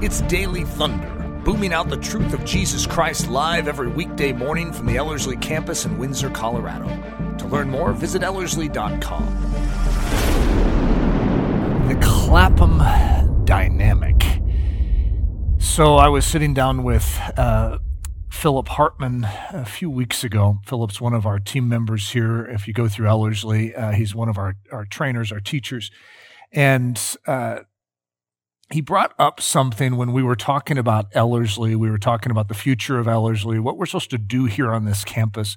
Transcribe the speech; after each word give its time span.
It's 0.00 0.20
Daily 0.22 0.62
Thunder, 0.62 1.10
booming 1.44 1.72
out 1.72 1.88
the 1.88 1.96
truth 1.96 2.32
of 2.32 2.44
Jesus 2.44 2.86
Christ 2.86 3.28
live 3.28 3.66
every 3.66 3.88
weekday 3.88 4.30
morning 4.32 4.72
from 4.72 4.86
the 4.86 4.96
Ellerslie 4.96 5.36
campus 5.38 5.84
in 5.86 5.98
Windsor, 5.98 6.30
Colorado. 6.30 6.86
To 7.38 7.46
learn 7.48 7.68
more, 7.68 7.92
visit 7.92 8.22
Ellerslie.com. 8.22 9.26
The 11.88 11.98
Clapham 12.00 12.78
Dynamic. 13.44 14.40
So 15.58 15.96
I 15.96 16.06
was 16.06 16.24
sitting 16.24 16.54
down 16.54 16.84
with 16.84 17.20
uh, 17.36 17.78
Philip 18.30 18.68
Hartman 18.68 19.24
a 19.50 19.64
few 19.64 19.90
weeks 19.90 20.22
ago. 20.22 20.60
Philip's 20.64 21.00
one 21.00 21.12
of 21.12 21.26
our 21.26 21.40
team 21.40 21.68
members 21.68 22.10
here. 22.10 22.44
If 22.44 22.68
you 22.68 22.72
go 22.72 22.86
through 22.86 23.08
Ellerslie, 23.08 23.74
uh, 23.74 23.90
he's 23.90 24.14
one 24.14 24.28
of 24.28 24.38
our, 24.38 24.54
our 24.70 24.84
trainers, 24.84 25.32
our 25.32 25.40
teachers. 25.40 25.90
And 26.52 27.00
uh, 27.26 27.60
he 28.70 28.80
brought 28.80 29.14
up 29.18 29.40
something 29.40 29.96
when 29.96 30.12
we 30.12 30.22
were 30.22 30.36
talking 30.36 30.76
about 30.76 31.06
Ellerslie. 31.14 31.74
We 31.74 31.90
were 31.90 31.98
talking 31.98 32.30
about 32.30 32.48
the 32.48 32.54
future 32.54 32.98
of 32.98 33.08
Ellerslie, 33.08 33.58
what 33.58 33.78
we're 33.78 33.86
supposed 33.86 34.10
to 34.10 34.18
do 34.18 34.44
here 34.44 34.72
on 34.72 34.84
this 34.84 35.04
campus. 35.04 35.56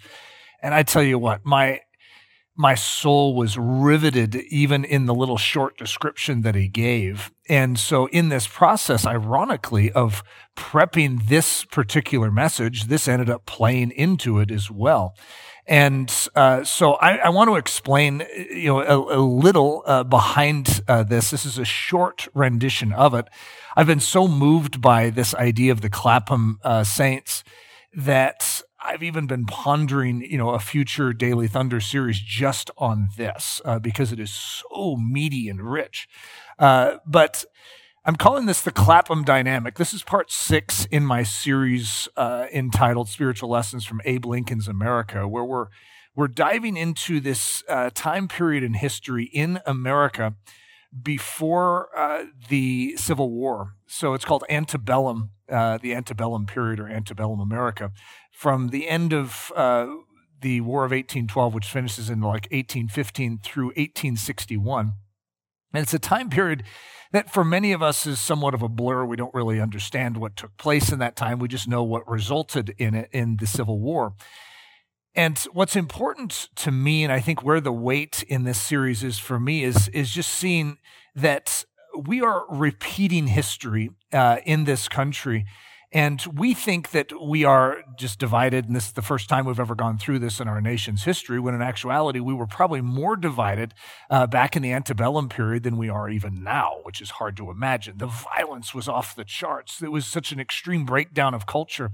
And 0.61 0.73
I 0.73 0.83
tell 0.83 1.03
you 1.03 1.19
what, 1.19 1.45
my 1.45 1.81
my 2.55 2.75
soul 2.75 3.33
was 3.35 3.57
riveted 3.57 4.35
even 4.35 4.83
in 4.83 5.05
the 5.05 5.15
little 5.15 5.37
short 5.37 5.77
description 5.77 6.41
that 6.41 6.53
he 6.53 6.67
gave. 6.67 7.31
And 7.49 7.79
so 7.79 8.07
in 8.07 8.29
this 8.29 8.45
process, 8.45 9.05
ironically, 9.05 9.91
of 9.91 10.21
prepping 10.55 11.27
this 11.27 11.63
particular 11.63 12.29
message, 12.29 12.83
this 12.83 13.07
ended 13.07 13.29
up 13.29 13.45
playing 13.45 13.91
into 13.91 14.37
it 14.39 14.51
as 14.51 14.69
well. 14.69 15.15
And 15.71 16.13
uh, 16.35 16.65
so 16.65 16.95
I, 16.95 17.15
I, 17.15 17.29
want 17.29 17.49
to 17.49 17.55
explain, 17.55 18.23
you 18.35 18.65
know, 18.65 18.81
a, 18.81 19.19
a 19.19 19.21
little 19.21 19.83
uh, 19.85 20.03
behind 20.03 20.83
uh, 20.89 21.03
this. 21.03 21.31
This 21.31 21.45
is 21.45 21.57
a 21.57 21.63
short 21.63 22.27
rendition 22.33 22.91
of 22.91 23.13
it. 23.13 23.29
I've 23.77 23.87
been 23.87 24.01
so 24.01 24.27
moved 24.27 24.81
by 24.81 25.11
this 25.11 25.33
idea 25.33 25.71
of 25.71 25.79
the 25.79 25.89
Clapham 25.89 26.59
uh, 26.61 26.83
Saints 26.83 27.45
that 27.93 28.61
I've 28.81 29.01
even 29.01 29.27
been 29.27 29.45
pondering, 29.45 30.19
you 30.29 30.37
know, 30.37 30.49
a 30.49 30.59
future 30.59 31.13
Daily 31.13 31.47
Thunder 31.47 31.79
series 31.79 32.19
just 32.19 32.69
on 32.77 33.07
this 33.15 33.61
uh, 33.63 33.79
because 33.79 34.11
it 34.11 34.19
is 34.19 34.33
so 34.33 34.97
meaty 34.97 35.47
and 35.47 35.61
rich. 35.61 36.09
Uh, 36.59 36.97
but 37.05 37.45
I'm 38.03 38.15
calling 38.15 38.47
this 38.47 38.61
the 38.61 38.71
Clapham 38.71 39.23
Dynamic. 39.23 39.75
This 39.75 39.93
is 39.93 40.01
part 40.01 40.31
six 40.31 40.85
in 40.85 41.05
my 41.05 41.21
series 41.21 42.09
uh, 42.17 42.47
entitled 42.51 43.09
"Spiritual 43.09 43.47
Lessons 43.49 43.85
from 43.85 44.01
Abe 44.05 44.25
Lincoln's 44.25 44.67
America," 44.67 45.27
where 45.27 45.43
we're 45.43 45.67
we're 46.15 46.27
diving 46.27 46.77
into 46.77 47.19
this 47.19 47.63
uh, 47.69 47.91
time 47.93 48.27
period 48.27 48.63
in 48.63 48.73
history 48.73 49.25
in 49.25 49.59
America 49.67 50.33
before 50.99 51.89
uh, 51.95 52.23
the 52.49 52.97
Civil 52.97 53.29
War. 53.29 53.75
So 53.85 54.15
it's 54.15 54.25
called 54.25 54.45
antebellum, 54.49 55.29
uh, 55.47 55.77
the 55.77 55.93
antebellum 55.93 56.47
period 56.47 56.79
or 56.79 56.87
antebellum 56.87 57.39
America, 57.39 57.91
from 58.31 58.69
the 58.69 58.89
end 58.89 59.13
of 59.13 59.51
uh, 59.55 59.85
the 60.41 60.61
War 60.61 60.85
of 60.85 60.89
1812, 60.89 61.53
which 61.53 61.67
finishes 61.67 62.09
in 62.09 62.19
like 62.21 62.47
1815 62.51 63.41
through 63.43 63.67
1861. 63.67 64.93
And 65.73 65.83
it's 65.83 65.93
a 65.93 65.99
time 65.99 66.29
period 66.29 66.63
that 67.11 67.31
for 67.31 67.43
many 67.43 67.71
of 67.71 67.81
us 67.81 68.07
is 68.07 68.19
somewhat 68.19 68.53
of 68.53 68.61
a 68.61 68.69
blur. 68.69 69.05
We 69.05 69.17
don't 69.17 69.33
really 69.33 69.59
understand 69.59 70.17
what 70.17 70.35
took 70.35 70.55
place 70.57 70.91
in 70.91 70.99
that 70.99 71.15
time. 71.15 71.39
We 71.39 71.47
just 71.47 71.67
know 71.67 71.83
what 71.83 72.09
resulted 72.09 72.73
in 72.77 72.95
it 72.95 73.09
in 73.11 73.37
the 73.37 73.47
Civil 73.47 73.79
War. 73.79 74.13
And 75.13 75.37
what's 75.51 75.75
important 75.75 76.49
to 76.55 76.71
me, 76.71 77.03
and 77.03 77.11
I 77.11 77.19
think 77.19 77.43
where 77.43 77.59
the 77.59 77.73
weight 77.73 78.23
in 78.23 78.45
this 78.45 78.61
series 78.61 79.03
is 79.03 79.19
for 79.19 79.39
me, 79.39 79.63
is, 79.63 79.89
is 79.89 80.09
just 80.09 80.31
seeing 80.31 80.77
that 81.15 81.65
we 81.97 82.21
are 82.21 82.45
repeating 82.49 83.27
history 83.27 83.91
uh, 84.13 84.37
in 84.45 84.63
this 84.63 84.87
country. 84.87 85.45
And 85.93 86.21
we 86.33 86.53
think 86.53 86.91
that 86.91 87.11
we 87.21 87.43
are 87.43 87.83
just 87.97 88.17
divided, 88.17 88.65
and 88.65 88.75
this 88.75 88.87
is 88.87 88.93
the 88.93 89.01
first 89.01 89.27
time 89.27 89.45
we've 89.45 89.59
ever 89.59 89.75
gone 89.75 89.97
through 89.97 90.19
this 90.19 90.39
in 90.39 90.47
our 90.47 90.61
nation's 90.61 91.03
history, 91.03 91.37
when 91.37 91.53
in 91.53 91.61
actuality, 91.61 92.21
we 92.21 92.33
were 92.33 92.47
probably 92.47 92.79
more 92.79 93.17
divided 93.17 93.73
uh, 94.09 94.25
back 94.25 94.55
in 94.55 94.61
the 94.61 94.71
antebellum 94.71 95.27
period 95.27 95.63
than 95.63 95.75
we 95.75 95.89
are 95.89 96.09
even 96.09 96.43
now, 96.43 96.75
which 96.83 97.01
is 97.01 97.11
hard 97.11 97.35
to 97.37 97.51
imagine. 97.51 97.97
The 97.97 98.05
violence 98.05 98.73
was 98.73 98.87
off 98.87 99.15
the 99.15 99.25
charts. 99.25 99.81
It 99.83 99.91
was 99.91 100.07
such 100.07 100.31
an 100.31 100.39
extreme 100.39 100.85
breakdown 100.85 101.33
of 101.33 101.45
culture. 101.45 101.91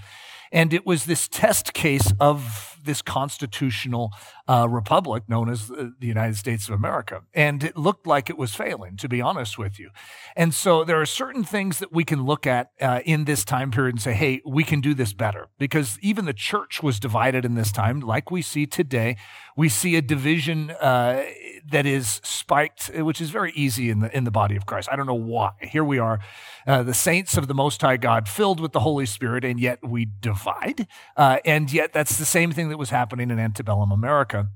And 0.52 0.74
it 0.74 0.86
was 0.86 1.06
this 1.06 1.28
test 1.28 1.74
case 1.74 2.14
of 2.20 2.77
this 2.88 3.04
constitutional 3.04 4.12
uh, 4.48 4.68
republic 4.68 5.24
known 5.28 5.50
as 5.50 5.68
the 5.68 5.94
United 6.00 6.38
States 6.38 6.68
of 6.68 6.74
America. 6.74 7.22
And 7.36 7.64
it 7.64 7.78
looked 7.78 8.08
like 8.08 8.32
it 8.32 8.38
was 8.38 8.56
failing, 8.56 8.98
to 8.98 9.08
be 9.08 9.22
honest 9.22 9.60
with 9.60 9.80
you. 9.80 9.92
And 10.36 10.56
so 10.56 10.84
there 10.84 11.00
are 11.00 11.06
certain 11.06 11.44
things 11.44 11.78
that 11.78 11.94
we 11.94 12.04
can 12.04 12.26
look 12.26 12.48
at 12.48 12.72
uh, 12.82 13.02
in 13.06 13.26
this 13.26 13.46
time 13.46 13.70
period 13.70 13.94
and 13.94 14.02
say, 14.02 14.14
hey, 14.14 14.42
we 14.44 14.64
can 14.64 14.82
do 14.82 14.96
this 14.96 15.14
better. 15.14 15.50
Because 15.60 16.00
even 16.02 16.26
the 16.26 16.34
church 16.34 16.82
was 16.82 17.00
divided 17.00 17.46
in 17.46 17.54
this 17.54 17.72
time, 17.72 18.00
like 18.00 18.32
we 18.32 18.42
see 18.42 18.66
today. 18.66 19.18
We 19.58 19.70
see 19.70 19.96
a 19.96 20.04
division 20.04 20.70
uh, 20.70 21.24
that 21.70 21.88
is 21.88 22.22
spiked, 22.24 22.92
which 22.94 23.20
is 23.20 23.32
very 23.32 23.52
easy 23.54 23.90
in 23.90 24.00
the, 24.00 24.16
in 24.16 24.24
the 24.24 24.32
body 24.32 24.56
of 24.56 24.68
Christ. 24.68 24.88
I 24.92 24.96
don't 24.96 25.08
know 25.08 25.16
why. 25.16 25.52
Here 25.62 25.84
we 25.84 25.98
are, 25.98 26.20
uh, 26.68 26.84
the 26.84 26.94
saints 26.94 27.36
of 27.38 27.48
the 27.48 27.56
Most 27.56 27.82
High 27.82 27.98
God, 27.98 28.30
filled 28.30 28.60
with 28.60 28.72
the 28.72 28.82
Holy 28.82 29.08
Spirit, 29.08 29.44
and 29.44 29.60
yet 29.60 29.80
we 29.84 30.08
divide. 30.22 30.88
Uh, 31.18 31.40
and 31.44 31.74
yet 31.74 31.92
that's 31.92 32.18
the 32.18 32.26
same 32.26 32.52
thing 32.52 32.70
that 32.70 32.78
was 32.78 32.92
happening 32.92 33.32
in 33.32 33.40
antebellum 33.40 33.92
America. 33.92 34.48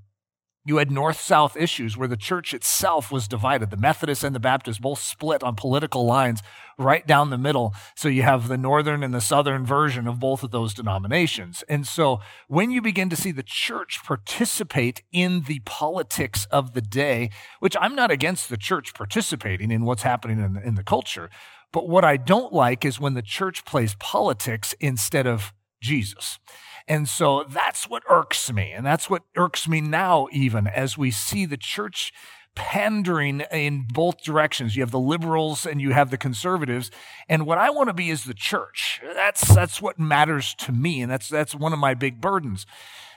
You 0.64 0.78
had 0.78 0.92
north 0.92 1.20
south 1.20 1.58
issues 1.58 1.98
where 1.98 2.08
the 2.08 2.16
church 2.16 2.54
itself 2.54 3.12
was 3.12 3.28
divided. 3.28 3.72
The 3.72 3.78
Methodists 3.78 4.24
and 4.24 4.36
the 4.36 4.40
Baptists 4.40 4.78
both 4.78 5.00
split 5.00 5.42
on 5.42 5.56
political 5.56 6.06
lines 6.06 6.44
right 6.78 7.06
down 7.06 7.32
the 7.32 7.38
middle. 7.38 7.74
So 7.96 8.10
you 8.10 8.22
have 8.22 8.48
the 8.48 8.58
northern 8.58 9.04
and 9.04 9.12
the 9.12 9.22
southern 9.22 9.66
version 9.66 10.08
of 10.08 10.20
both 10.20 10.44
of 10.44 10.52
those 10.52 10.76
denominations. 10.76 11.64
And 11.68 11.88
so 11.88 12.20
when 12.48 12.70
you 12.70 12.80
begin 12.80 13.10
to 13.10 13.16
see 13.16 13.32
the 13.32 13.42
church 13.42 14.04
participate 14.04 15.02
in 15.12 15.44
the 15.44 15.62
politics 15.66 16.46
of 16.52 16.74
the 16.74 16.82
day, 16.82 17.32
which 17.60 17.76
I'm 17.82 17.96
not 17.96 18.12
against 18.12 18.50
the 18.50 18.58
church 18.58 18.94
participating 18.94 19.72
in 19.72 19.84
what's 19.84 20.04
happening 20.04 20.40
in 20.40 20.54
the, 20.54 20.62
in 20.62 20.76
the 20.76 20.84
culture, 20.84 21.32
but 21.72 21.88
what 21.88 22.06
I 22.06 22.18
don't 22.18 22.54
like 22.54 22.86
is 22.86 23.00
when 23.00 23.16
the 23.16 23.22
church 23.24 23.66
plays 23.66 23.96
politics 23.96 24.76
instead 24.80 25.26
of 25.26 25.54
Jesus. 25.82 26.38
And 26.88 27.08
so 27.08 27.44
that's 27.48 27.90
what 27.90 28.04
irks 28.10 28.52
me. 28.52 28.72
And 28.72 28.86
that's 28.86 29.10
what 29.10 29.24
irks 29.36 29.68
me 29.68 29.82
now, 29.82 30.28
even 30.32 30.68
as 30.68 30.98
we 30.98 31.12
see 31.12 31.46
the 31.46 31.58
church 31.58 32.14
pandering 32.56 33.42
in 33.52 33.86
both 33.94 34.22
directions. 34.24 34.76
You 34.76 34.84
have 34.84 34.92
the 34.92 35.00
liberals 35.00 35.66
and 35.66 35.82
you 35.82 35.92
have 35.92 36.12
the 36.12 36.18
conservatives. 36.18 36.92
And 37.30 37.46
what 37.46 37.58
I 37.58 37.70
want 37.70 37.88
to 37.88 37.94
be 37.94 38.10
is 38.10 38.26
the 38.26 38.34
church. 38.34 39.02
That's, 39.14 39.54
that's 39.54 39.82
what 39.82 40.00
matters 40.00 40.54
to 40.60 40.72
me. 40.72 41.02
And 41.02 41.12
that's, 41.12 41.30
that's 41.30 41.56
one 41.56 41.74
of 41.74 41.80
my 41.80 41.94
big 41.94 42.20
burdens. 42.20 42.66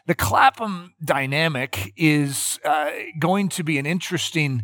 The 0.06 0.14
Clapham 0.14 0.94
dynamic 1.02 1.92
is 1.96 2.60
uh, 2.64 2.91
going 3.19 3.48
to 3.50 3.64
be 3.64 3.78
an 3.78 3.86
interesting 3.86 4.62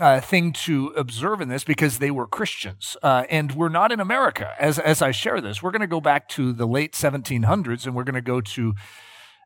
uh, 0.00 0.20
thing 0.20 0.52
to 0.52 0.88
observe 0.96 1.40
in 1.40 1.48
this 1.48 1.64
because 1.64 1.98
they 1.98 2.10
were 2.10 2.26
Christians. 2.26 2.96
Uh, 3.02 3.24
and 3.30 3.52
we're 3.52 3.68
not 3.68 3.92
in 3.92 4.00
America 4.00 4.54
as, 4.58 4.78
as 4.78 5.02
I 5.02 5.10
share 5.10 5.40
this. 5.40 5.62
We're 5.62 5.70
going 5.70 5.80
to 5.80 5.86
go 5.86 6.00
back 6.00 6.28
to 6.30 6.52
the 6.52 6.66
late 6.66 6.92
1700s 6.92 7.86
and 7.86 7.94
we're 7.94 8.04
going 8.04 8.14
to 8.14 8.20
go 8.20 8.40
to 8.40 8.74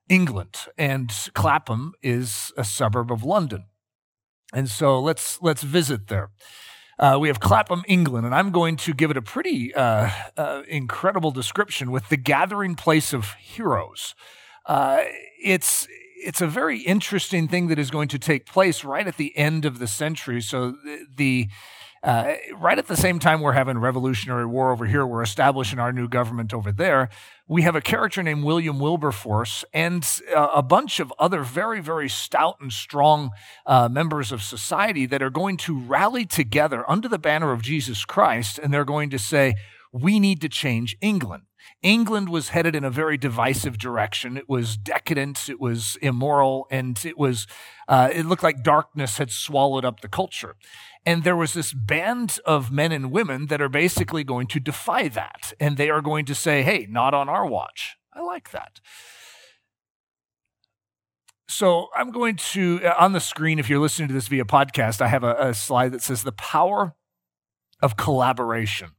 England. 0.08 0.56
And 0.76 1.12
Clapham 1.34 1.92
is 2.02 2.52
a 2.56 2.64
suburb 2.64 3.10
of 3.10 3.24
London. 3.24 3.66
And 4.52 4.68
so 4.68 5.00
let's, 5.00 5.40
let's 5.40 5.62
visit 5.62 6.08
there. 6.08 6.30
Uh, 6.98 7.18
we 7.18 7.28
have 7.28 7.40
Clapham, 7.40 7.82
England, 7.88 8.26
and 8.26 8.34
I'm 8.34 8.50
going 8.50 8.76
to 8.76 8.92
give 8.92 9.10
it 9.10 9.16
a 9.16 9.22
pretty 9.22 9.74
uh, 9.74 10.10
uh, 10.36 10.62
incredible 10.68 11.30
description 11.30 11.90
with 11.90 12.08
the 12.10 12.16
gathering 12.16 12.74
place 12.74 13.12
of 13.12 13.32
heroes. 13.40 14.14
Uh, 14.66 14.98
it's 15.42 15.88
it's 16.24 16.40
a 16.40 16.46
very 16.46 16.78
interesting 16.80 17.48
thing 17.48 17.68
that 17.68 17.78
is 17.78 17.90
going 17.90 18.08
to 18.08 18.18
take 18.18 18.46
place 18.46 18.84
right 18.84 19.06
at 19.06 19.16
the 19.16 19.36
end 19.36 19.64
of 19.64 19.78
the 19.78 19.86
century. 19.86 20.40
So 20.40 20.76
the, 21.16 21.48
uh, 22.02 22.34
right 22.56 22.78
at 22.78 22.86
the 22.86 22.96
same 22.96 23.18
time 23.18 23.40
we're 23.40 23.52
having 23.52 23.78
Revolutionary 23.78 24.46
War 24.46 24.72
over 24.72 24.86
here, 24.86 25.06
we're 25.06 25.22
establishing 25.22 25.78
our 25.78 25.92
new 25.92 26.08
government 26.08 26.54
over 26.54 26.72
there. 26.72 27.08
We 27.48 27.62
have 27.62 27.76
a 27.76 27.80
character 27.80 28.22
named 28.22 28.44
William 28.44 28.78
Wilberforce 28.78 29.64
and 29.74 30.08
uh, 30.34 30.48
a 30.54 30.62
bunch 30.62 31.00
of 31.00 31.12
other 31.18 31.42
very, 31.42 31.80
very 31.80 32.08
stout 32.08 32.56
and 32.60 32.72
strong 32.72 33.30
uh, 33.66 33.88
members 33.88 34.32
of 34.32 34.42
society 34.42 35.06
that 35.06 35.22
are 35.22 35.30
going 35.30 35.56
to 35.58 35.78
rally 35.78 36.24
together 36.24 36.88
under 36.90 37.08
the 37.08 37.18
banner 37.18 37.52
of 37.52 37.62
Jesus 37.62 38.04
Christ, 38.04 38.58
and 38.58 38.72
they're 38.72 38.84
going 38.84 39.10
to 39.10 39.18
say, 39.18 39.54
we 39.92 40.18
need 40.18 40.40
to 40.40 40.48
change 40.48 40.96
England. 41.00 41.44
England 41.82 42.28
was 42.28 42.48
headed 42.48 42.74
in 42.74 42.82
a 42.82 42.90
very 42.90 43.16
divisive 43.16 43.78
direction. 43.78 44.36
It 44.36 44.48
was 44.48 44.76
decadent, 44.76 45.48
it 45.48 45.60
was 45.60 45.96
immoral, 46.00 46.66
and 46.70 47.00
it 47.04 47.18
was 47.18 47.46
uh, 47.88 48.08
it 48.12 48.26
looked 48.26 48.42
like 48.42 48.62
darkness 48.62 49.18
had 49.18 49.30
swallowed 49.30 49.84
up 49.84 50.00
the 50.00 50.08
culture. 50.08 50.56
And 51.04 51.24
there 51.24 51.36
was 51.36 51.52
this 51.52 51.72
band 51.72 52.38
of 52.46 52.70
men 52.70 52.92
and 52.92 53.10
women 53.10 53.46
that 53.46 53.60
are 53.60 53.68
basically 53.68 54.24
going 54.24 54.46
to 54.48 54.60
defy 54.60 55.08
that, 55.08 55.52
and 55.60 55.76
they 55.76 55.90
are 55.90 56.00
going 56.00 56.24
to 56.26 56.34
say, 56.34 56.62
"Hey, 56.62 56.86
not 56.88 57.12
on 57.12 57.28
our 57.28 57.46
watch." 57.46 57.96
I 58.14 58.22
like 58.22 58.50
that. 58.50 58.80
So 61.48 61.88
I'm 61.94 62.10
going 62.10 62.36
to 62.36 62.80
uh, 62.82 62.94
on 62.98 63.12
the 63.12 63.20
screen. 63.20 63.58
If 63.58 63.68
you're 63.68 63.78
listening 63.78 64.08
to 64.08 64.14
this 64.14 64.28
via 64.28 64.44
podcast, 64.44 65.02
I 65.02 65.08
have 65.08 65.22
a, 65.22 65.34
a 65.38 65.54
slide 65.54 65.92
that 65.92 66.02
says 66.02 66.22
the 66.22 66.32
power 66.32 66.94
of 67.82 67.96
collaboration. 67.96 68.92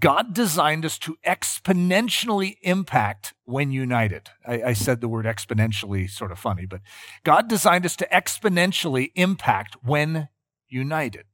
God 0.00 0.34
designed 0.34 0.84
us 0.84 0.98
to 0.98 1.16
exponentially 1.26 2.58
impact 2.62 3.32
when 3.44 3.70
united. 3.72 4.30
I, 4.46 4.62
I, 4.62 4.72
said 4.74 5.00
the 5.00 5.08
word 5.08 5.24
exponentially, 5.24 6.10
sort 6.10 6.30
of 6.30 6.38
funny, 6.38 6.66
but 6.66 6.82
God 7.24 7.48
designed 7.48 7.86
us 7.86 7.96
to 7.96 8.08
exponentially 8.12 9.12
impact 9.14 9.76
when 9.82 10.28
united. 10.68 11.24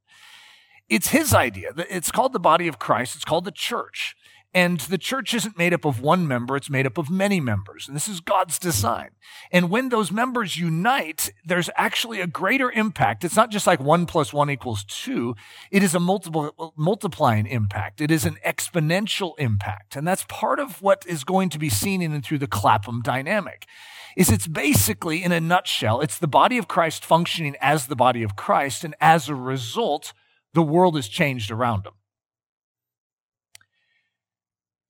It's 0.87 1.09
His 1.09 1.33
idea. 1.33 1.73
It's 1.89 2.11
called 2.11 2.31
the 2.31 2.39
body 2.39 2.69
of 2.69 2.79
Christ. 2.79 3.15
It's 3.15 3.25
called 3.25 3.43
the 3.43 3.51
church. 3.51 4.15
And 4.55 4.79
the 4.79 4.97
church 4.97 5.33
isn't 5.33 5.57
made 5.57 5.73
up 5.73 5.83
of 5.83 5.99
one 5.99 6.25
member, 6.25 6.55
it's 6.55 6.69
made 6.69 6.87
up 6.87 6.97
of 6.97 7.09
many 7.09 7.41
members. 7.41 7.89
And 7.89 7.95
this 7.95 8.07
is 8.07 8.21
God's 8.21 8.57
design. 8.57 9.09
And 9.51 9.69
when 9.69 9.89
those 9.89 10.13
members 10.13 10.55
unite, 10.55 11.33
there's 11.43 11.69
actually 11.75 12.21
a 12.21 12.27
greater 12.27 12.71
impact. 12.71 13.25
It's 13.25 13.35
not 13.35 13.51
just 13.51 13.67
like 13.67 13.81
one 13.81 14.05
plus 14.05 14.31
one 14.31 14.49
equals 14.49 14.85
two. 14.85 15.35
It 15.71 15.83
is 15.83 15.93
a 15.93 15.99
multiple, 15.99 16.73
multiplying 16.77 17.47
impact. 17.47 17.99
It 17.99 18.09
is 18.09 18.23
an 18.23 18.37
exponential 18.47 19.33
impact. 19.37 19.97
And 19.97 20.07
that's 20.07 20.23
part 20.29 20.61
of 20.61 20.81
what 20.81 21.05
is 21.05 21.25
going 21.25 21.49
to 21.49 21.59
be 21.59 21.69
seen 21.69 22.01
in 22.01 22.13
and 22.13 22.23
through 22.23 22.39
the 22.39 22.47
Clapham 22.47 23.01
dynamic. 23.01 23.65
Is 24.15 24.29
it's 24.29 24.47
basically, 24.47 25.21
in 25.21 25.33
a 25.33 25.41
nutshell, 25.41 25.99
it's 25.99 26.17
the 26.17 26.29
body 26.29 26.57
of 26.57 26.69
Christ 26.69 27.03
functioning 27.03 27.57
as 27.59 27.87
the 27.87 27.95
body 27.97 28.23
of 28.23 28.37
Christ. 28.37 28.85
And 28.85 28.95
as 29.01 29.27
a 29.27 29.35
result, 29.35 30.13
the 30.53 30.63
world 30.63 30.95
is 30.95 31.09
changed 31.09 31.51
around 31.51 31.83
them. 31.83 31.95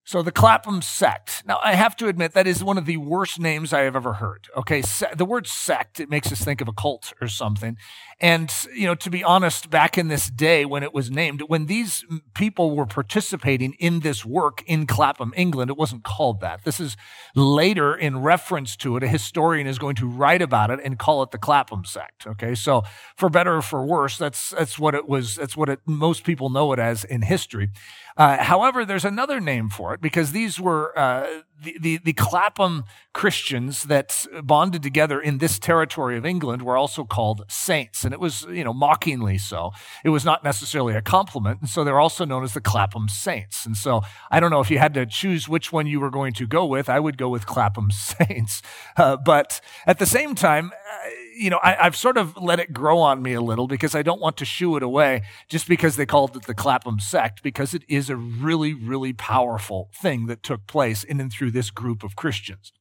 So 0.07 0.21
the 0.21 0.31
Clapham 0.31 0.83
sect. 0.83 1.43
Now, 1.47 1.59
I 1.63 1.73
have 1.73 1.95
to 1.95 2.07
admit 2.07 2.33
that 2.33 2.45
is 2.45 2.63
one 2.63 2.77
of 2.77 2.85
the 2.85 2.97
worst 2.97 3.39
names 3.39 3.73
I 3.73 3.81
have 3.81 3.95
ever 3.95 4.13
heard. 4.13 4.47
Okay, 4.55 4.83
the 5.15 5.25
word 5.25 5.47
sect 5.47 5.99
it 5.99 6.11
makes 6.11 6.31
us 6.31 6.43
think 6.43 6.61
of 6.61 6.67
a 6.67 6.73
cult 6.73 7.13
or 7.19 7.27
something. 7.27 7.75
And 8.21 8.49
you 8.73 8.87
know, 8.87 8.95
to 8.95 9.09
be 9.09 9.23
honest, 9.23 9.69
back 9.69 9.97
in 9.97 10.07
this 10.07 10.29
day 10.29 10.63
when 10.63 10.83
it 10.83 10.93
was 10.93 11.11
named, 11.11 11.41
when 11.47 11.65
these 11.65 12.05
people 12.33 12.73
were 12.73 12.85
participating 12.85 13.73
in 13.73 13.99
this 13.99 14.23
work 14.23 14.63
in 14.65 14.87
Clapham, 14.87 15.33
England, 15.35 15.69
it 15.69 15.77
wasn't 15.77 16.05
called 16.05 16.39
that. 16.39 16.63
This 16.63 16.79
is 16.79 16.95
later 17.35 17.93
in 17.93 18.19
reference 18.19 18.77
to 18.77 18.95
it. 18.95 19.03
A 19.03 19.07
historian 19.07 19.67
is 19.67 19.77
going 19.77 19.95
to 19.95 20.07
write 20.07 20.41
about 20.41 20.71
it 20.71 20.79
and 20.83 20.97
call 20.97 21.23
it 21.23 21.31
the 21.31 21.37
Clapham 21.37 21.83
sect. 21.83 22.25
Okay, 22.25 22.55
so 22.55 22.83
for 23.17 23.29
better 23.29 23.57
or 23.57 23.61
for 23.61 23.85
worse, 23.85 24.17
that's 24.17 24.51
that's 24.51 24.79
what 24.79 24.95
it 24.95 25.09
was. 25.09 25.35
That's 25.35 25.57
what 25.57 25.67
it, 25.67 25.79
most 25.85 26.23
people 26.23 26.49
know 26.49 26.71
it 26.71 26.79
as 26.79 27.03
in 27.03 27.21
history. 27.21 27.69
Uh, 28.15 28.41
however, 28.41 28.85
there's 28.85 29.03
another 29.03 29.41
name 29.41 29.69
for 29.69 29.93
it 29.93 29.99
because 29.99 30.31
these 30.31 30.57
were 30.57 30.97
uh, 30.97 31.27
the, 31.61 31.77
the, 31.79 31.97
the 31.97 32.13
Clapham 32.13 32.83
Christians 33.13 33.83
that 33.83 34.25
bonded 34.43 34.83
together 34.83 35.19
in 35.19 35.37
this 35.37 35.57
territory 35.57 36.17
of 36.17 36.25
England 36.25 36.61
were 36.61 36.77
also 36.77 37.03
called 37.03 37.43
saints. 37.47 38.03
And 38.03 38.13
it 38.13 38.19
was, 38.19 38.45
you 38.49 38.63
know, 38.63 38.73
mockingly 38.73 39.37
so. 39.37 39.71
It 40.03 40.09
was 40.09 40.25
not 40.25 40.43
necessarily 40.43 40.95
a 40.95 41.01
compliment. 41.01 41.61
And 41.61 41.69
so 41.69 41.83
they're 41.83 41.99
also 41.99 42.25
known 42.25 42.43
as 42.43 42.53
the 42.53 42.61
Clapham 42.61 43.07
Saints. 43.07 43.65
And 43.65 43.77
so 43.77 44.01
I 44.29 44.39
don't 44.39 44.51
know 44.51 44.59
if 44.59 44.69
you 44.69 44.79
had 44.79 44.93
to 44.95 45.05
choose 45.05 45.47
which 45.47 45.71
one 45.71 45.87
you 45.87 45.99
were 45.99 46.11
going 46.11 46.33
to 46.33 46.47
go 46.47 46.65
with. 46.65 46.89
I 46.89 46.99
would 46.99 47.17
go 47.17 47.29
with 47.29 47.45
Clapham 47.45 47.91
Saints. 47.91 48.61
Uh, 48.97 49.17
but 49.17 49.61
at 49.85 49.99
the 49.99 50.05
same 50.05 50.35
time, 50.35 50.71
uh, 50.73 51.09
you 51.35 51.49
know, 51.49 51.59
I, 51.61 51.73
have 51.83 51.95
sort 51.95 52.17
of 52.17 52.37
let 52.37 52.59
it 52.59 52.73
grow 52.73 52.99
on 52.99 53.21
me 53.21 53.33
a 53.33 53.41
little 53.41 53.67
because 53.67 53.93
I 53.93 54.01
don't 54.01 54.21
want 54.21 54.37
to 54.37 54.45
shoo 54.45 54.77
it 54.77 54.83
away 54.83 55.23
just 55.49 55.67
because 55.67 55.95
they 55.95 56.05
called 56.05 56.35
it 56.35 56.43
the 56.43 56.53
Clapham 56.53 56.99
sect, 56.99 57.43
because 57.43 57.73
it 57.73 57.83
is 57.87 58.09
a 58.09 58.15
really, 58.15 58.73
really 58.73 59.13
powerful 59.13 59.89
thing 59.93 60.27
that 60.27 60.43
took 60.43 60.65
place 60.67 61.03
in 61.03 61.19
and 61.19 61.31
through 61.31 61.51
this 61.51 61.71
group 61.71 62.03
of 62.03 62.15
Christians. 62.15 62.71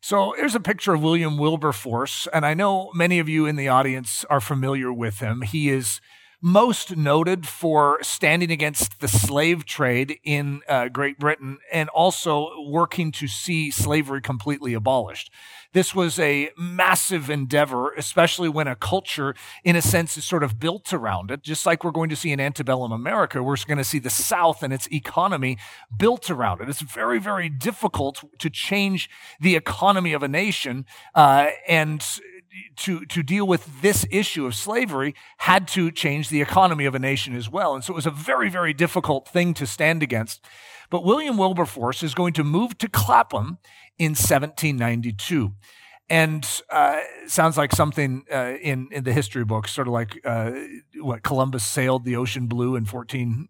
So 0.00 0.34
here's 0.36 0.54
a 0.54 0.60
picture 0.60 0.94
of 0.94 1.02
William 1.02 1.38
Wilberforce, 1.38 2.28
and 2.32 2.46
I 2.46 2.54
know 2.54 2.92
many 2.94 3.18
of 3.18 3.28
you 3.28 3.46
in 3.46 3.56
the 3.56 3.68
audience 3.68 4.24
are 4.30 4.40
familiar 4.40 4.92
with 4.92 5.18
him. 5.18 5.42
He 5.42 5.68
is 5.68 6.00
most 6.42 6.96
noted 6.96 7.46
for 7.46 8.02
standing 8.02 8.50
against 8.50 9.00
the 9.00 9.08
slave 9.08 9.64
trade 9.64 10.18
in 10.22 10.60
uh, 10.68 10.88
Great 10.88 11.18
Britain 11.18 11.58
and 11.72 11.88
also 11.88 12.50
working 12.68 13.10
to 13.10 13.26
see 13.26 13.70
slavery 13.70 14.20
completely 14.20 14.74
abolished. 14.74 15.30
This 15.76 15.94
was 15.94 16.18
a 16.18 16.48
massive 16.56 17.28
endeavor, 17.28 17.92
especially 17.92 18.48
when 18.48 18.66
a 18.66 18.74
culture, 18.74 19.34
in 19.62 19.76
a 19.76 19.82
sense, 19.82 20.16
is 20.16 20.24
sort 20.24 20.42
of 20.42 20.58
built 20.58 20.94
around 20.94 21.30
it. 21.30 21.42
Just 21.42 21.66
like 21.66 21.84
we're 21.84 21.90
going 21.90 22.08
to 22.08 22.16
see 22.16 22.32
in 22.32 22.40
antebellum 22.40 22.92
America, 22.92 23.42
we're 23.42 23.58
going 23.66 23.76
to 23.76 23.84
see 23.84 23.98
the 23.98 24.08
South 24.08 24.62
and 24.62 24.72
its 24.72 24.90
economy 24.90 25.58
built 25.94 26.30
around 26.30 26.62
it. 26.62 26.70
It's 26.70 26.80
very, 26.80 27.18
very 27.18 27.50
difficult 27.50 28.24
to 28.38 28.48
change 28.48 29.10
the 29.38 29.54
economy 29.54 30.14
of 30.14 30.22
a 30.22 30.28
nation 30.28 30.86
uh, 31.14 31.48
and 31.68 32.02
to, 32.76 33.04
to 33.06 33.22
deal 33.22 33.46
with 33.46 33.82
this 33.82 34.06
issue 34.10 34.46
of 34.46 34.54
slavery 34.54 35.14
had 35.38 35.68
to 35.68 35.90
change 35.90 36.28
the 36.28 36.40
economy 36.40 36.84
of 36.84 36.94
a 36.94 36.98
nation 36.98 37.34
as 37.34 37.50
well. 37.50 37.74
And 37.74 37.82
so 37.84 37.92
it 37.92 37.96
was 37.96 38.06
a 38.06 38.10
very, 38.10 38.48
very 38.48 38.72
difficult 38.72 39.28
thing 39.28 39.54
to 39.54 39.66
stand 39.66 40.02
against. 40.02 40.44
But 40.90 41.04
William 41.04 41.36
Wilberforce 41.36 42.02
is 42.02 42.14
going 42.14 42.32
to 42.34 42.44
move 42.44 42.78
to 42.78 42.88
Clapham 42.88 43.58
in 43.98 44.10
1792. 44.10 45.52
And 46.08 46.62
uh, 46.70 47.00
sounds 47.26 47.56
like 47.56 47.74
something 47.74 48.24
uh, 48.32 48.54
in, 48.62 48.88
in 48.92 49.02
the 49.02 49.12
history 49.12 49.44
books, 49.44 49.72
sort 49.72 49.88
of 49.88 49.92
like 49.92 50.20
uh, 50.24 50.52
what 51.00 51.24
Columbus 51.24 51.64
sailed 51.64 52.04
the 52.04 52.14
ocean 52.14 52.46
blue 52.46 52.76
in 52.76 52.84
14. 52.84 53.48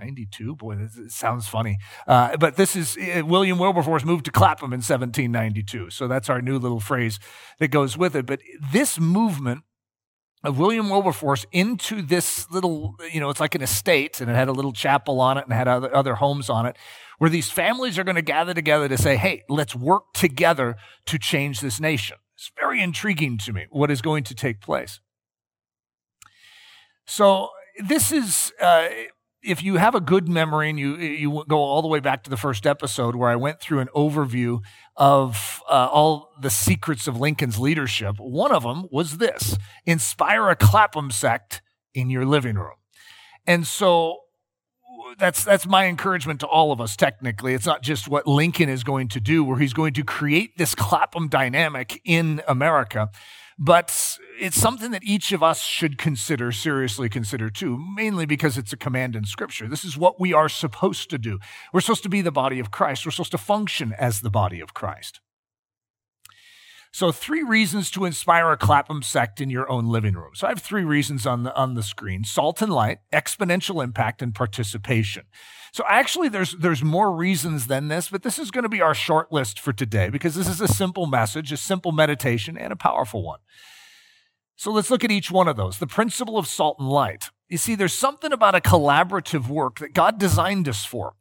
Uh, 0.00 0.04
92 0.04 0.56
boy 0.56 0.76
this 0.76 1.14
sounds 1.14 1.48
funny. 1.48 1.78
Uh, 2.06 2.36
but 2.36 2.56
this 2.56 2.76
is 2.76 2.96
uh, 2.96 3.24
william 3.24 3.58
wilberforce 3.58 4.04
moved 4.04 4.24
to 4.24 4.30
clapham 4.30 4.72
in 4.72 4.78
1792 4.78 5.90
so 5.90 6.08
that's 6.08 6.28
our 6.28 6.40
new 6.40 6.58
little 6.58 6.80
phrase 6.80 7.18
that 7.58 7.68
goes 7.68 7.96
with 7.96 8.16
it. 8.16 8.26
But 8.26 8.40
this 8.72 8.98
movement 8.98 9.62
of 10.42 10.58
william 10.58 10.88
wilberforce 10.88 11.44
into 11.52 12.02
this 12.02 12.50
little 12.50 12.96
you 13.12 13.20
know 13.20 13.30
it's 13.30 13.40
like 13.40 13.54
an 13.54 13.62
estate 13.62 14.20
and 14.20 14.30
it 14.30 14.34
had 14.34 14.48
a 14.48 14.52
little 14.52 14.72
chapel 14.72 15.20
on 15.20 15.36
it 15.36 15.44
and 15.44 15.52
had 15.52 15.68
other, 15.68 15.94
other 15.94 16.14
homes 16.14 16.48
on 16.48 16.66
it 16.66 16.76
where 17.18 17.30
these 17.30 17.50
families 17.50 17.98
are 17.98 18.04
going 18.04 18.16
to 18.16 18.22
gather 18.22 18.54
together 18.54 18.88
to 18.88 18.96
say 18.96 19.16
hey 19.16 19.42
let's 19.48 19.74
work 19.74 20.04
together 20.14 20.76
to 21.06 21.18
change 21.18 21.60
this 21.60 21.80
nation. 21.80 22.16
It's 22.34 22.50
very 22.58 22.82
intriguing 22.82 23.36
to 23.38 23.52
me 23.52 23.66
what 23.70 23.90
is 23.90 24.00
going 24.00 24.24
to 24.24 24.34
take 24.34 24.62
place. 24.62 25.00
So 27.06 27.50
this 27.78 28.12
is 28.12 28.52
uh, 28.60 28.88
if 29.42 29.62
you 29.62 29.76
have 29.76 29.94
a 29.94 30.00
good 30.00 30.28
memory 30.28 30.70
and 30.70 30.78
you 30.78 30.96
you 30.96 31.44
go 31.48 31.58
all 31.58 31.82
the 31.82 31.88
way 31.88 32.00
back 32.00 32.22
to 32.24 32.30
the 32.30 32.36
first 32.36 32.66
episode 32.66 33.14
where 33.14 33.30
I 33.30 33.36
went 33.36 33.60
through 33.60 33.80
an 33.80 33.88
overview 33.94 34.60
of 34.96 35.62
uh, 35.68 35.88
all 35.90 36.32
the 36.40 36.50
secrets 36.50 37.06
of 37.06 37.18
Lincoln's 37.18 37.58
leadership, 37.58 38.16
one 38.18 38.52
of 38.52 38.62
them 38.62 38.86
was 38.90 39.18
this: 39.18 39.56
inspire 39.86 40.48
a 40.50 40.56
Clapham 40.56 41.10
sect 41.10 41.62
in 41.94 42.10
your 42.10 42.24
living 42.24 42.56
room. 42.56 42.76
And 43.46 43.66
so 43.66 44.18
that's 45.18 45.44
that's 45.44 45.66
my 45.66 45.86
encouragement 45.86 46.40
to 46.40 46.46
all 46.46 46.72
of 46.72 46.80
us 46.80 46.94
technically 46.94 47.54
it's 47.54 47.66
not 47.66 47.82
just 47.82 48.06
what 48.06 48.26
lincoln 48.26 48.68
is 48.68 48.84
going 48.84 49.08
to 49.08 49.20
do 49.20 49.42
where 49.42 49.58
he's 49.58 49.72
going 49.72 49.92
to 49.92 50.04
create 50.04 50.56
this 50.56 50.74
clapham 50.74 51.28
dynamic 51.28 52.00
in 52.04 52.40
america 52.46 53.08
but 53.58 54.18
it's 54.40 54.60
something 54.60 54.90
that 54.92 55.04
each 55.04 55.32
of 55.32 55.42
us 55.42 55.62
should 55.62 55.98
consider, 55.98 56.50
seriously 56.50 57.08
consider 57.08 57.50
too, 57.50 57.78
mainly 57.94 58.24
because 58.24 58.56
it's 58.56 58.72
a 58.72 58.76
command 58.76 59.14
in 59.14 59.24
Scripture. 59.24 59.68
This 59.68 59.84
is 59.84 59.98
what 59.98 60.18
we 60.18 60.32
are 60.32 60.48
supposed 60.48 61.10
to 61.10 61.18
do. 61.18 61.38
We're 61.72 61.82
supposed 61.82 62.02
to 62.04 62.08
be 62.08 62.22
the 62.22 62.32
body 62.32 62.58
of 62.58 62.70
Christ, 62.70 63.04
we're 63.04 63.12
supposed 63.12 63.32
to 63.32 63.38
function 63.38 63.94
as 63.98 64.20
the 64.20 64.30
body 64.30 64.60
of 64.60 64.74
Christ. 64.74 65.20
So, 66.92 67.12
three 67.12 67.44
reasons 67.44 67.88
to 67.92 68.04
inspire 68.04 68.50
a 68.50 68.56
Clapham 68.56 69.02
sect 69.02 69.40
in 69.40 69.48
your 69.48 69.70
own 69.70 69.86
living 69.86 70.14
room. 70.14 70.32
So, 70.34 70.48
I 70.48 70.50
have 70.50 70.58
three 70.58 70.82
reasons 70.82 71.24
on 71.24 71.44
the, 71.44 71.54
on 71.54 71.74
the 71.74 71.84
screen 71.84 72.24
salt 72.24 72.60
and 72.62 72.72
light, 72.72 72.98
exponential 73.12 73.84
impact, 73.84 74.22
and 74.22 74.34
participation. 74.34 75.26
So, 75.72 75.84
actually, 75.88 76.28
there's, 76.28 76.56
there's 76.56 76.82
more 76.82 77.12
reasons 77.14 77.68
than 77.68 77.86
this, 77.86 78.08
but 78.08 78.24
this 78.24 78.40
is 78.40 78.50
going 78.50 78.64
to 78.64 78.68
be 78.68 78.80
our 78.80 78.94
short 78.94 79.30
list 79.30 79.60
for 79.60 79.72
today 79.72 80.08
because 80.08 80.34
this 80.34 80.48
is 80.48 80.60
a 80.60 80.66
simple 80.66 81.06
message, 81.06 81.52
a 81.52 81.56
simple 81.56 81.92
meditation, 81.92 82.58
and 82.58 82.72
a 82.72 82.76
powerful 82.76 83.22
one. 83.22 83.38
So, 84.60 84.70
let's 84.70 84.90
look 84.90 85.04
at 85.04 85.10
each 85.10 85.30
one 85.30 85.48
of 85.48 85.56
those. 85.56 85.78
The 85.78 85.86
principle 85.86 86.36
of 86.36 86.46
salt 86.46 86.78
and 86.78 86.88
light. 86.88 87.30
You 87.48 87.56
see, 87.56 87.74
there's 87.74 87.94
something 87.94 88.30
about 88.32 88.54
a 88.54 88.60
collaborative 88.60 89.48
work 89.48 89.78
that 89.78 89.94
God 89.94 90.18
designed 90.18 90.68
us 90.68 90.84
for 90.84 91.14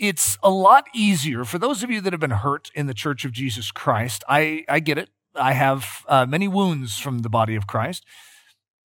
it's 0.00 0.38
a 0.42 0.50
lot 0.50 0.86
easier 0.94 1.44
for 1.44 1.58
those 1.58 1.82
of 1.82 1.90
you 1.90 2.00
that 2.00 2.12
have 2.12 2.20
been 2.20 2.30
hurt 2.30 2.70
in 2.74 2.86
the 2.86 2.94
Church 2.94 3.26
of 3.26 3.32
Jesus 3.32 3.70
Christ. 3.70 4.24
I, 4.26 4.64
I 4.66 4.80
get 4.80 4.96
it. 4.96 5.10
I 5.34 5.52
have 5.52 6.04
uh, 6.08 6.24
many 6.26 6.48
wounds 6.48 6.98
from 6.98 7.18
the 7.18 7.28
body 7.28 7.54
of 7.54 7.66
Christ. 7.66 8.04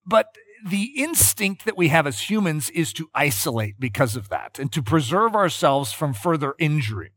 But 0.04 0.36
the 0.64 0.92
instinct 0.94 1.64
that 1.64 1.76
we 1.76 1.88
have 1.88 2.06
as 2.06 2.28
humans 2.28 2.68
is 2.70 2.92
to 2.92 3.08
isolate 3.14 3.80
because 3.80 4.14
of 4.14 4.28
that 4.28 4.58
and 4.58 4.70
to 4.72 4.82
preserve 4.82 5.34
ourselves 5.34 5.90
from 5.90 6.12
further 6.12 6.54
injury. 6.58 7.12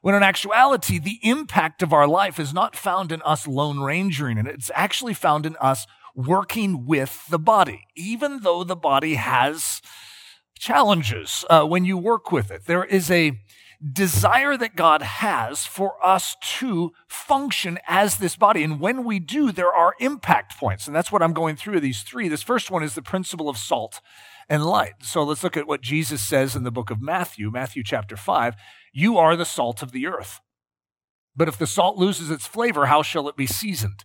When 0.00 0.14
in 0.14 0.22
actuality, 0.22 0.98
the 0.98 1.18
impact 1.22 1.82
of 1.82 1.92
our 1.92 2.06
life 2.06 2.38
is 2.38 2.54
not 2.54 2.76
found 2.76 3.10
in 3.10 3.20
us 3.22 3.46
lone 3.46 3.78
rangering, 3.78 4.38
and 4.38 4.48
it's 4.48 4.70
actually 4.74 5.12
found 5.12 5.44
in 5.44 5.56
us 5.56 5.86
working 6.14 6.86
with 6.86 7.26
the 7.28 7.38
body, 7.38 7.86
even 7.96 8.40
though 8.40 8.64
the 8.64 8.76
body 8.76 9.14
has 9.14 9.80
challenges 10.58 11.44
uh, 11.48 11.64
when 11.64 11.84
you 11.84 11.96
work 11.96 12.30
with 12.30 12.50
it. 12.50 12.66
There 12.66 12.84
is 12.84 13.10
a 13.10 13.40
desire 13.92 14.58
that 14.58 14.76
God 14.76 15.00
has 15.00 15.64
for 15.64 15.94
us 16.04 16.36
to 16.58 16.92
function 17.08 17.78
as 17.88 18.18
this 18.18 18.36
body. 18.36 18.62
And 18.62 18.78
when 18.78 19.04
we 19.04 19.18
do, 19.18 19.52
there 19.52 19.72
are 19.72 19.94
impact 20.00 20.58
points. 20.58 20.86
And 20.86 20.94
that's 20.94 21.10
what 21.10 21.22
I'm 21.22 21.32
going 21.32 21.56
through 21.56 21.80
these 21.80 22.02
three. 22.02 22.28
This 22.28 22.42
first 22.42 22.70
one 22.70 22.82
is 22.82 22.94
the 22.94 23.02
principle 23.02 23.48
of 23.48 23.56
salt 23.56 24.00
and 24.50 24.66
light. 24.66 24.94
So 25.00 25.22
let's 25.22 25.42
look 25.42 25.56
at 25.56 25.66
what 25.66 25.80
Jesus 25.80 26.20
says 26.20 26.54
in 26.54 26.64
the 26.64 26.70
book 26.70 26.90
of 26.90 27.00
Matthew, 27.00 27.50
Matthew 27.50 27.82
chapter 27.82 28.16
5. 28.16 28.54
You 28.92 29.16
are 29.16 29.36
the 29.36 29.46
salt 29.46 29.82
of 29.82 29.92
the 29.92 30.06
earth. 30.06 30.40
But 31.34 31.48
if 31.48 31.56
the 31.56 31.66
salt 31.66 31.96
loses 31.96 32.30
its 32.30 32.46
flavor, 32.46 32.86
how 32.86 33.02
shall 33.02 33.28
it 33.28 33.36
be 33.36 33.46
seasoned? 33.46 34.04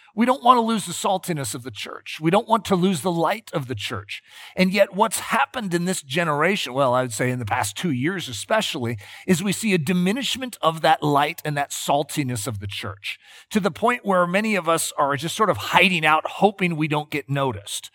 We 0.15 0.25
don't 0.25 0.43
want 0.43 0.57
to 0.57 0.61
lose 0.61 0.85
the 0.85 0.93
saltiness 0.93 1.55
of 1.55 1.63
the 1.63 1.71
church. 1.71 2.19
We 2.21 2.31
don't 2.31 2.47
want 2.47 2.65
to 2.65 2.75
lose 2.75 3.01
the 3.01 3.11
light 3.11 3.49
of 3.53 3.67
the 3.67 3.75
church. 3.75 4.21
And 4.55 4.73
yet, 4.73 4.93
what's 4.93 5.19
happened 5.19 5.73
in 5.73 5.85
this 5.85 6.01
generation, 6.01 6.73
well, 6.73 6.93
I 6.93 7.01
would 7.01 7.13
say 7.13 7.31
in 7.31 7.39
the 7.39 7.45
past 7.45 7.77
two 7.77 7.91
years 7.91 8.27
especially, 8.27 8.97
is 9.25 9.41
we 9.41 9.53
see 9.53 9.73
a 9.73 9.77
diminishment 9.77 10.57
of 10.61 10.81
that 10.81 11.01
light 11.01 11.41
and 11.45 11.55
that 11.55 11.71
saltiness 11.71 12.47
of 12.47 12.59
the 12.59 12.67
church 12.67 13.19
to 13.49 13.59
the 13.59 13.71
point 13.71 14.05
where 14.05 14.27
many 14.27 14.55
of 14.55 14.67
us 14.67 14.91
are 14.97 15.15
just 15.15 15.35
sort 15.35 15.49
of 15.49 15.57
hiding 15.57 16.05
out, 16.05 16.25
hoping 16.25 16.75
we 16.75 16.87
don't 16.87 17.09
get 17.09 17.29
noticed. 17.29 17.89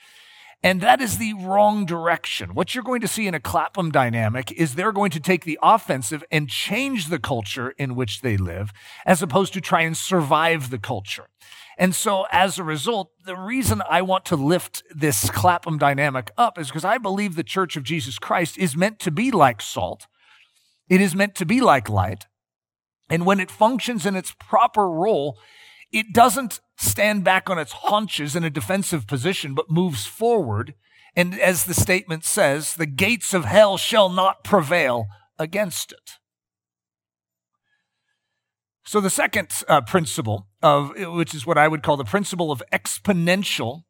And 0.67 0.81
that 0.81 1.01
is 1.01 1.19
the 1.19 1.33
wrong 1.35 1.87
direction. 1.87 2.53
What 2.53 2.75
you're 2.75 2.83
going 2.83 3.01
to 3.03 3.07
see 3.07 3.29
in 3.29 3.35
a 3.35 3.41
Clapham 3.41 3.93
dynamic 3.93 4.51
is 4.51 4.75
they're 4.75 4.91
going 4.91 5.13
to 5.13 5.21
take 5.21 5.45
the 5.45 5.61
offensive 5.63 6.25
and 6.29 6.49
change 6.49 7.07
the 7.07 7.21
culture 7.21 7.71
in 7.79 7.95
which 7.95 8.21
they 8.21 8.37
live, 8.37 8.73
as 9.05 9.23
opposed 9.23 9.53
to 9.53 9.61
try 9.61 9.83
and 9.83 9.97
survive 9.97 10.71
the 10.71 10.79
culture. 10.79 11.29
And 11.79 11.95
so 11.95 12.27
as 12.33 12.59
a 12.59 12.65
result, 12.65 13.13
the 13.25 13.37
reason 13.37 13.81
I 13.89 14.03
want 14.03 14.25
to 14.25 14.35
lift 14.35 14.83
this 14.93 15.31
Clapham 15.31 15.79
dynamic 15.79 16.33
up 16.37 16.59
is 16.59 16.67
because 16.67 16.85
I 16.85 16.99
believe 16.99 17.37
the 17.37 17.45
church 17.45 17.77
of 17.77 17.85
Jesus 17.85 18.19
Christ 18.19 18.59
is 18.59 18.77
meant 18.77 18.99
to 18.99 19.13
be 19.13 19.31
like 19.31 19.63
salt. 19.63 20.09
It 20.89 21.01
is 21.01 21.15
meant 21.15 21.37
to 21.37 21.47
be 21.47 21.61
like 21.61 21.89
light. 21.89 22.27
And 23.09 23.25
when 23.25 23.39
it 23.39 23.53
functions 23.53 24.05
in 24.05 24.17
its 24.17 24.35
proper 24.37 24.91
role, 24.91 25.39
it 25.93 26.13
doesn't 26.13 26.61
stand 26.77 27.25
back 27.25 27.49
on 27.49 27.59
its 27.59 27.73
haunches 27.73 28.37
in 28.37 28.45
a 28.45 28.51
defensive 28.51 29.07
position, 29.07 29.55
but 29.55 29.71
moves 29.71 30.07
forward. 30.07 30.75
And 31.15 31.39
as 31.41 31.65
the 31.65 31.75
statement 31.75 32.25
says, 32.25 32.75
the 32.75 32.87
gates 32.87 33.33
of 33.33 33.45
hell 33.45 33.77
shall 33.77 34.09
not 34.09 34.45
prevail 34.45 35.07
against 35.39 35.93
it. 35.93 36.13
So 38.85 39.01
the 39.01 39.11
second 39.11 39.51
uh, 39.69 39.81
principle 39.81 40.47
of 40.63 40.93
which 40.97 41.35
is 41.35 41.47
what 41.47 41.59
I 41.59 41.67
would 41.67 41.83
call 41.83 41.97
the 41.97 42.05
principle 42.05 42.53
of 42.53 42.63
exponential 42.73 43.83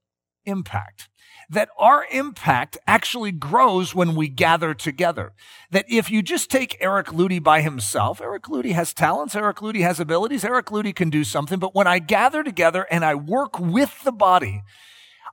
impact 0.47 1.09
that 1.49 1.69
our 1.79 2.07
impact 2.11 2.77
actually 2.87 3.33
grows 3.33 3.95
when 3.95 4.15
we 4.15 4.29
gather 4.29 4.75
together. 4.75 5.33
That 5.71 5.87
if 5.89 6.11
you 6.11 6.23
just 6.23 6.51
take 6.51 6.77
Eric 6.81 7.09
Ludy 7.09 7.43
by 7.43 7.61
himself, 7.61 8.21
Eric 8.21 8.45
Ludy 8.45 8.73
has 8.73 8.93
talents, 8.93 9.35
Eric 9.35 9.59
Ludy 9.59 9.83
has 9.83 10.01
abilities, 10.01 10.45
Eric 10.45 10.67
Ludy 10.67 10.95
can 10.95 11.11
do 11.11 11.25
something, 11.25 11.59
but 11.59 11.75
when 11.75 11.87
I 11.87 11.99
gather 11.99 12.43
together 12.43 12.87
and 12.91 13.05
I 13.05 13.15
work 13.15 13.59
with 13.59 14.03
the 14.05 14.13
body, 14.13 14.63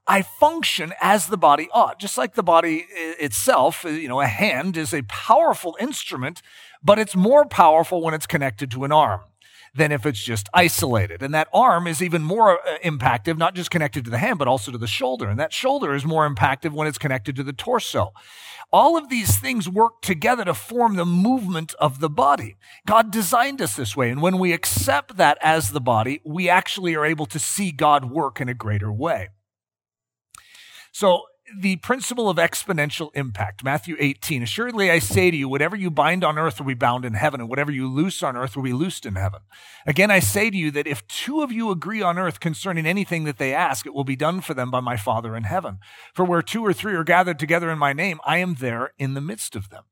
I 0.05 0.21
function 0.21 0.93
as 0.99 1.27
the 1.27 1.37
body 1.37 1.69
ought. 1.71 1.99
Just 1.99 2.17
like 2.17 2.35
the 2.35 2.43
body 2.43 2.83
uh, 2.91 3.13
itself, 3.19 3.85
uh, 3.85 3.89
you 3.89 4.07
know, 4.07 4.19
a 4.19 4.27
hand 4.27 4.75
is 4.75 4.93
a 4.93 5.03
powerful 5.03 5.77
instrument, 5.79 6.41
but 6.83 6.99
it's 6.99 7.15
more 7.15 7.45
powerful 7.45 8.01
when 8.01 8.13
it's 8.13 8.27
connected 8.27 8.69
to 8.71 8.83
an 8.83 8.91
arm 8.91 9.21
than 9.75 9.91
if 9.91 10.05
it's 10.05 10.23
just 10.23 10.49
isolated. 10.53 11.23
And 11.23 11.33
that 11.33 11.47
arm 11.53 11.87
is 11.87 12.01
even 12.01 12.21
more 12.21 12.59
uh, 12.59 12.77
impactive, 12.83 13.37
not 13.37 13.55
just 13.55 13.71
connected 13.71 14.05
to 14.05 14.11
the 14.11 14.19
hand, 14.19 14.37
but 14.37 14.47
also 14.47 14.71
to 14.71 14.77
the 14.77 14.87
shoulder. 14.87 15.27
And 15.27 15.39
that 15.39 15.51
shoulder 15.51 15.95
is 15.95 16.05
more 16.05 16.29
impactive 16.29 16.71
when 16.71 16.87
it's 16.87 16.99
connected 16.99 17.35
to 17.37 17.43
the 17.43 17.53
torso. 17.53 18.13
All 18.71 18.97
of 18.97 19.09
these 19.09 19.37
things 19.37 19.69
work 19.69 20.01
together 20.01 20.45
to 20.45 20.53
form 20.53 20.95
the 20.95 21.05
movement 21.05 21.73
of 21.79 21.99
the 21.99 22.09
body. 22.09 22.55
God 22.85 23.11
designed 23.11 23.61
us 23.61 23.75
this 23.75 23.95
way. 23.95 24.09
And 24.09 24.21
when 24.21 24.39
we 24.39 24.53
accept 24.53 25.17
that 25.17 25.37
as 25.41 25.71
the 25.71 25.81
body, 25.81 26.21
we 26.23 26.49
actually 26.49 26.95
are 26.95 27.05
able 27.05 27.27
to 27.27 27.39
see 27.39 27.71
God 27.71 28.05
work 28.05 28.41
in 28.41 28.49
a 28.49 28.55
greater 28.55 28.91
way. 28.91 29.29
So 30.91 31.23
the 31.57 31.77
principle 31.77 32.29
of 32.29 32.37
exponential 32.37 33.09
impact. 33.13 33.63
Matthew 33.63 33.95
18. 33.99 34.43
Assuredly, 34.43 34.89
I 34.89 34.99
say 34.99 35.31
to 35.31 35.37
you, 35.37 35.47
whatever 35.47 35.75
you 35.75 35.89
bind 35.89 36.23
on 36.23 36.37
earth 36.37 36.59
will 36.59 36.67
be 36.67 36.73
bound 36.73 37.05
in 37.05 37.13
heaven, 37.13 37.39
and 37.39 37.49
whatever 37.49 37.71
you 37.71 37.87
loose 37.87 38.23
on 38.23 38.35
earth 38.35 38.55
will 38.55 38.63
be 38.63 38.73
loosed 38.73 39.05
in 39.05 39.15
heaven. 39.15 39.41
Again, 39.85 40.11
I 40.11 40.19
say 40.19 40.49
to 40.49 40.57
you 40.57 40.71
that 40.71 40.87
if 40.87 41.07
two 41.07 41.41
of 41.41 41.51
you 41.51 41.71
agree 41.71 42.01
on 42.01 42.17
earth 42.17 42.39
concerning 42.39 42.85
anything 42.85 43.23
that 43.25 43.37
they 43.37 43.53
ask, 43.53 43.85
it 43.85 43.93
will 43.93 44.03
be 44.03 44.15
done 44.15 44.41
for 44.41 44.53
them 44.53 44.71
by 44.71 44.79
my 44.79 44.97
Father 44.97 45.35
in 45.35 45.43
heaven. 45.43 45.79
For 46.13 46.25
where 46.25 46.41
two 46.41 46.65
or 46.65 46.73
three 46.73 46.95
are 46.95 47.03
gathered 47.03 47.39
together 47.39 47.69
in 47.69 47.79
my 47.79 47.93
name, 47.93 48.19
I 48.25 48.37
am 48.37 48.55
there 48.55 48.93
in 48.97 49.13
the 49.13 49.21
midst 49.21 49.55
of 49.55 49.69
them. 49.69 49.83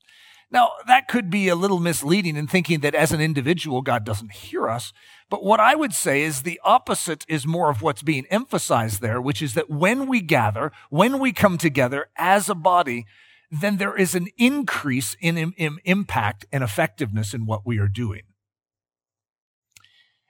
Now, 0.52 0.72
that 0.86 1.08
could 1.08 1.30
be 1.30 1.48
a 1.48 1.56
little 1.56 1.80
misleading 1.80 2.36
in 2.36 2.46
thinking 2.46 2.82
that 2.82 2.94
as 2.94 3.14
an 3.14 3.22
individual, 3.22 3.82
God 3.82 4.04
doesn't 4.04 4.34
hear 4.34 4.68
us. 4.70 4.92
But 5.32 5.46
what 5.46 5.62
I 5.62 5.76
would 5.76 5.94
say 5.94 6.24
is 6.24 6.42
the 6.42 6.60
opposite 6.62 7.26
is 7.30 7.48
more 7.48 7.70
of 7.70 7.82
what's 7.82 8.04
being 8.04 8.26
emphasized 8.30 9.02
there, 9.02 9.22
which 9.22 9.42
is 9.42 9.54
that 9.54 9.70
when 9.70 10.08
we 10.08 10.20
gather, 10.20 10.74
when 10.90 11.20
we 11.20 11.32
come 11.32 11.58
together 11.58 12.10
as 12.18 12.50
a 12.50 12.54
body, 12.54 13.06
then 13.50 13.78
there 13.78 13.96
is 13.96 14.14
an 14.14 14.28
increase 14.38 15.16
in, 15.22 15.38
in, 15.38 15.78
impact 15.86 16.46
and 16.52 16.66
effectiveness 16.66 17.34
in 17.34 17.46
what 17.46 17.66
we 17.66 17.80
are 17.80 17.88
doing. 17.88 18.24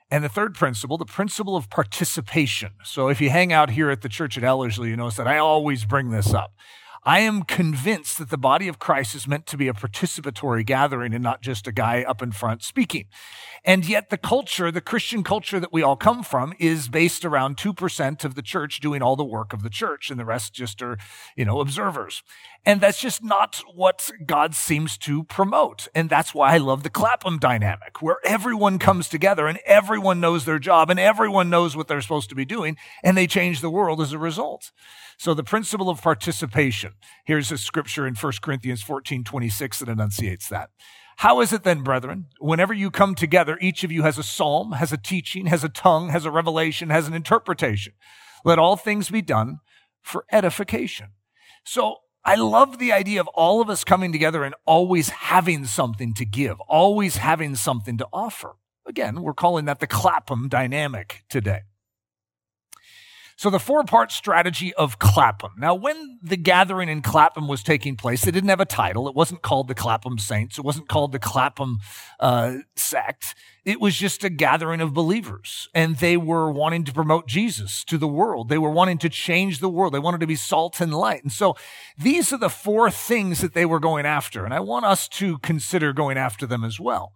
And 0.08 0.22
the 0.22 0.28
third 0.28 0.54
principle, 0.54 0.98
the 0.98 1.04
principle 1.04 1.56
of 1.56 1.68
participation. 1.68 2.74
So 2.84 3.08
if 3.08 3.20
you 3.20 3.30
hang 3.30 3.52
out 3.52 3.70
here 3.70 3.90
at 3.90 4.02
the 4.02 4.08
church 4.08 4.38
at 4.38 4.44
Ellerslie, 4.44 4.90
you 4.90 4.96
notice 4.96 5.16
that 5.16 5.26
I 5.26 5.38
always 5.38 5.84
bring 5.84 6.10
this 6.10 6.32
up. 6.32 6.52
I 7.04 7.18
am 7.20 7.42
convinced 7.42 8.18
that 8.18 8.30
the 8.30 8.38
body 8.38 8.68
of 8.68 8.78
Christ 8.78 9.16
is 9.16 9.26
meant 9.26 9.46
to 9.46 9.56
be 9.56 9.66
a 9.66 9.72
participatory 9.72 10.64
gathering 10.64 11.12
and 11.12 11.22
not 11.22 11.42
just 11.42 11.66
a 11.66 11.72
guy 11.72 12.04
up 12.04 12.22
in 12.22 12.30
front 12.30 12.62
speaking. 12.62 13.06
And 13.64 13.84
yet 13.84 14.10
the 14.10 14.16
culture, 14.16 14.70
the 14.70 14.80
Christian 14.80 15.24
culture 15.24 15.58
that 15.58 15.72
we 15.72 15.82
all 15.82 15.96
come 15.96 16.22
from 16.22 16.54
is 16.60 16.88
based 16.88 17.24
around 17.24 17.56
2% 17.56 18.24
of 18.24 18.36
the 18.36 18.42
church 18.42 18.78
doing 18.78 19.02
all 19.02 19.16
the 19.16 19.24
work 19.24 19.52
of 19.52 19.64
the 19.64 19.70
church 19.70 20.10
and 20.10 20.20
the 20.20 20.24
rest 20.24 20.52
just 20.52 20.80
are, 20.80 20.96
you 21.36 21.44
know, 21.44 21.60
observers. 21.60 22.22
And 22.64 22.80
that's 22.80 23.00
just 23.00 23.22
not 23.22 23.64
what 23.74 24.12
God 24.24 24.54
seems 24.54 24.96
to 24.98 25.24
promote. 25.24 25.88
And 25.96 26.08
that's 26.08 26.32
why 26.32 26.54
I 26.54 26.58
love 26.58 26.84
the 26.84 26.90
Clapham 26.90 27.38
dynamic, 27.38 28.00
where 28.00 28.18
everyone 28.24 28.78
comes 28.78 29.08
together 29.08 29.48
and 29.48 29.58
everyone 29.66 30.20
knows 30.20 30.44
their 30.44 30.60
job 30.60 30.88
and 30.88 31.00
everyone 31.00 31.50
knows 31.50 31.76
what 31.76 31.88
they're 31.88 32.00
supposed 32.00 32.28
to 32.28 32.36
be 32.36 32.44
doing 32.44 32.76
and 33.02 33.16
they 33.16 33.26
change 33.26 33.60
the 33.60 33.70
world 33.70 34.00
as 34.00 34.12
a 34.12 34.18
result. 34.18 34.70
So 35.22 35.34
the 35.34 35.44
principle 35.44 35.88
of 35.88 36.02
participation. 36.02 36.94
Here's 37.24 37.52
a 37.52 37.56
scripture 37.56 38.08
in 38.08 38.16
1 38.16 38.32
Corinthians 38.42 38.82
14, 38.82 39.22
26 39.22 39.78
that 39.78 39.88
enunciates 39.88 40.48
that. 40.48 40.70
How 41.18 41.40
is 41.40 41.52
it 41.52 41.62
then, 41.62 41.84
brethren, 41.84 42.26
whenever 42.40 42.74
you 42.74 42.90
come 42.90 43.14
together, 43.14 43.56
each 43.60 43.84
of 43.84 43.92
you 43.92 44.02
has 44.02 44.18
a 44.18 44.24
psalm, 44.24 44.72
has 44.72 44.92
a 44.92 44.96
teaching, 44.96 45.46
has 45.46 45.62
a 45.62 45.68
tongue, 45.68 46.08
has 46.08 46.24
a 46.24 46.32
revelation, 46.32 46.90
has 46.90 47.06
an 47.06 47.14
interpretation. 47.14 47.92
Let 48.44 48.58
all 48.58 48.76
things 48.76 49.10
be 49.10 49.22
done 49.22 49.60
for 50.00 50.24
edification. 50.32 51.10
So 51.64 51.98
I 52.24 52.34
love 52.34 52.80
the 52.80 52.90
idea 52.90 53.20
of 53.20 53.28
all 53.28 53.60
of 53.60 53.70
us 53.70 53.84
coming 53.84 54.10
together 54.10 54.42
and 54.42 54.56
always 54.66 55.10
having 55.10 55.66
something 55.66 56.14
to 56.14 56.24
give, 56.24 56.58
always 56.62 57.18
having 57.18 57.54
something 57.54 57.96
to 57.98 58.08
offer. 58.12 58.56
Again, 58.88 59.22
we're 59.22 59.34
calling 59.34 59.66
that 59.66 59.78
the 59.78 59.86
Clapham 59.86 60.48
dynamic 60.48 61.22
today. 61.28 61.60
So 63.36 63.50
the 63.50 63.58
four 63.58 63.84
part 63.84 64.12
strategy 64.12 64.72
of 64.74 64.98
Clapham. 64.98 65.52
Now, 65.58 65.74
when 65.74 66.18
the 66.22 66.36
gathering 66.36 66.88
in 66.88 67.02
Clapham 67.02 67.48
was 67.48 67.62
taking 67.62 67.96
place, 67.96 68.24
they 68.24 68.30
didn't 68.30 68.50
have 68.50 68.60
a 68.60 68.66
title. 68.66 69.08
It 69.08 69.14
wasn't 69.14 69.42
called 69.42 69.68
the 69.68 69.74
Clapham 69.74 70.18
Saints. 70.18 70.58
It 70.58 70.64
wasn't 70.64 70.88
called 70.88 71.12
the 71.12 71.18
Clapham 71.18 71.78
uh, 72.20 72.58
sect. 72.76 73.34
It 73.64 73.80
was 73.80 73.96
just 73.96 74.24
a 74.24 74.30
gathering 74.30 74.80
of 74.80 74.92
believers 74.92 75.68
and 75.72 75.96
they 75.96 76.16
were 76.16 76.50
wanting 76.50 76.84
to 76.84 76.92
promote 76.92 77.28
Jesus 77.28 77.84
to 77.84 77.96
the 77.96 78.08
world. 78.08 78.48
They 78.48 78.58
were 78.58 78.70
wanting 78.70 78.98
to 78.98 79.08
change 79.08 79.60
the 79.60 79.68
world. 79.68 79.94
They 79.94 80.00
wanted 80.00 80.20
to 80.20 80.26
be 80.26 80.34
salt 80.34 80.80
and 80.80 80.92
light. 80.92 81.22
And 81.22 81.30
so 81.30 81.56
these 81.96 82.32
are 82.32 82.38
the 82.38 82.50
four 82.50 82.90
things 82.90 83.40
that 83.40 83.54
they 83.54 83.64
were 83.64 83.78
going 83.78 84.04
after. 84.04 84.44
And 84.44 84.52
I 84.52 84.60
want 84.60 84.84
us 84.84 85.06
to 85.08 85.38
consider 85.38 85.92
going 85.92 86.18
after 86.18 86.44
them 86.44 86.64
as 86.64 86.80
well. 86.80 87.12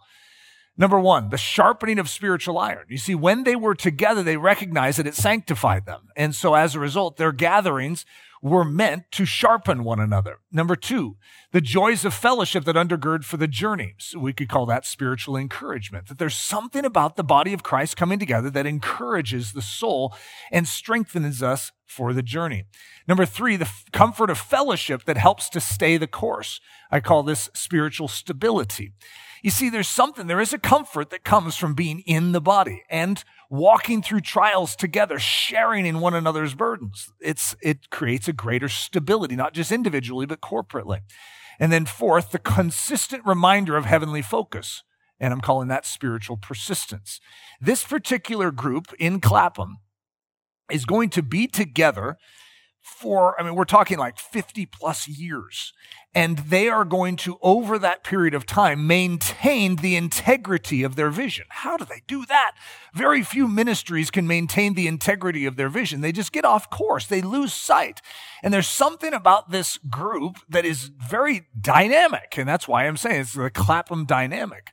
Number 0.79 1.01
one, 1.01 1.31
the 1.31 1.39
sharpening 1.39 1.99
of 1.99 2.09
spiritual 2.09 2.59
iron. 2.59 2.85
You 2.89 2.99
see, 2.99 3.15
when 3.15 3.45
they 3.45 3.57
were 3.57 3.75
together, 3.75 4.23
they 4.23 4.37
recognized 4.37 4.99
that 4.99 5.07
it 5.07 5.15
sanctified 5.15 5.87
them. 5.87 6.09
And 6.17 6.35
so 6.35 6.55
as 6.55 6.75
a 6.75 6.81
result, 6.81 7.17
their 7.17 7.33
gatherings 7.33 8.05
were 8.43 8.65
meant 8.65 9.11
to 9.11 9.25
sharpen 9.25 9.83
one 9.83 9.99
another. 9.99 10.41
Number 10.53 10.77
two, 10.77 11.17
the 11.53 11.63
joys 11.63 12.05
of 12.05 12.13
fellowship 12.13 12.65
that 12.65 12.77
undergird 12.77 13.25
for 13.25 13.39
the 13.39 13.49
journey. 13.49 13.95
So 13.99 14.19
we 14.19 14.35
could 14.35 14.49
call 14.49 14.67
that 14.67 14.85
spiritual 14.85 15.37
encouragement, 15.37 16.09
that 16.09 16.19
there's 16.19 16.37
something 16.37 16.85
about 16.85 17.17
the 17.17 17.25
body 17.25 17.55
of 17.55 17.63
Christ 17.63 17.97
coming 17.97 18.19
together 18.19 18.51
that 18.51 18.67
encourages 18.67 19.53
the 19.53 19.63
soul 19.63 20.15
and 20.53 20.69
strengthens 20.69 21.43
us 21.43 21.73
for 21.87 22.13
the 22.13 22.23
journey. 22.23 22.65
Number 23.09 23.25
three, 23.25 23.57
the 23.57 23.71
comfort 23.93 24.29
of 24.29 24.39
fellowship 24.39 25.05
that 25.05 25.17
helps 25.17 25.49
to 25.49 25.61
stay 25.61 25.97
the 25.97 26.07
course. 26.07 26.61
I 26.91 27.01
call 27.01 27.23
this 27.23 27.49
spiritual 27.55 28.09
stability. 28.09 28.93
You 29.47 29.53
see, 29.53 29.71
there's 29.71 29.87
something, 29.87 30.27
there 30.27 30.41
is 30.41 30.53
a 30.53 30.59
comfort 30.59 31.11
that 31.11 31.23
comes 31.23 31.55
from 31.55 31.75
being 31.75 32.01
in 32.01 32.33
the 32.33 32.41
body 32.41 32.83
and 32.91 33.23
walking 33.49 34.03
through 34.03 34.23
trials 34.23 34.75
together, 34.75 35.21
sharing 35.21 35.87
in 35.87 36.01
one 36.01 36.15
another's 36.15 36.57
burdens. 36.57 37.13
It's, 37.21 37.55
it 37.63 37.89
creates 37.89 38.27
a 38.27 38.33
greater 38.33 38.69
stability, 38.69 39.37
not 39.37 39.55
just 39.55 39.71
individually, 39.71 40.27
but 40.27 40.41
corporately. 40.41 41.03
And 41.61 41.71
then 41.71 41.87
fourth, 41.87 42.33
the 42.33 42.41
consistent 42.41 43.25
reminder 43.25 43.77
of 43.77 43.85
heavenly 43.85 44.21
focus. 44.21 44.83
And 45.21 45.33
I'm 45.33 45.41
calling 45.41 45.69
that 45.69 45.87
spiritual 45.87 46.39
persistence. 46.39 47.21
This 47.61 47.85
particular 47.85 48.51
group 48.51 48.93
in 48.99 49.21
Clapham 49.21 49.77
is 50.73 50.85
going 50.85 51.11
to 51.11 51.23
be 51.23 51.47
together 51.47 52.17
for, 52.87 53.39
I 53.39 53.43
mean, 53.43 53.57
we're 53.57 53.65
talking 53.65 53.99
like 53.99 54.17
50 54.17 54.65
plus 54.67 55.09
years. 55.09 55.73
And 56.15 56.39
they 56.39 56.69
are 56.69 56.85
going 56.85 57.17
to, 57.17 57.37
over 57.43 57.79
that 57.79 58.05
period 58.05 58.33
of 58.33 58.47
time, 58.47 58.87
maintain 58.87 59.77
the 59.77 59.97
integrity 59.97 60.83
of 60.83 60.95
their 60.95 61.11
vision. 61.11 61.47
How 61.51 61.77
do 61.77 61.85
they 61.85 62.03
do 62.07 62.25
that? 62.27 62.53
Very 62.95 63.23
few 63.23 63.49
ministries 63.49 64.11
can 64.11 64.27
maintain 64.27 64.75
the 64.75 64.87
integrity 64.87 65.45
of 65.45 65.57
their 65.57 65.69
vision. 65.69 66.01
They 66.01 66.13
just 66.13 66.33
get 66.33 66.45
off 66.45 66.71
course. 66.71 67.07
They 67.07 67.21
lose 67.21 67.53
sight. 67.53 68.01
And 68.43 68.55
there's 68.55 68.69
something 68.69 69.13
about 69.13 69.51
this 69.51 69.79
group 69.79 70.39
that 70.49 70.65
is 70.65 70.85
very 70.97 71.49
dynamic. 71.61 72.39
And 72.39 72.49
that's 72.49 72.69
why 72.69 72.87
I'm 72.87 72.97
saying 72.97 73.23
it's 73.23 73.35
the 73.35 73.51
Clapham 73.51 74.07
dynamic. 74.07 74.73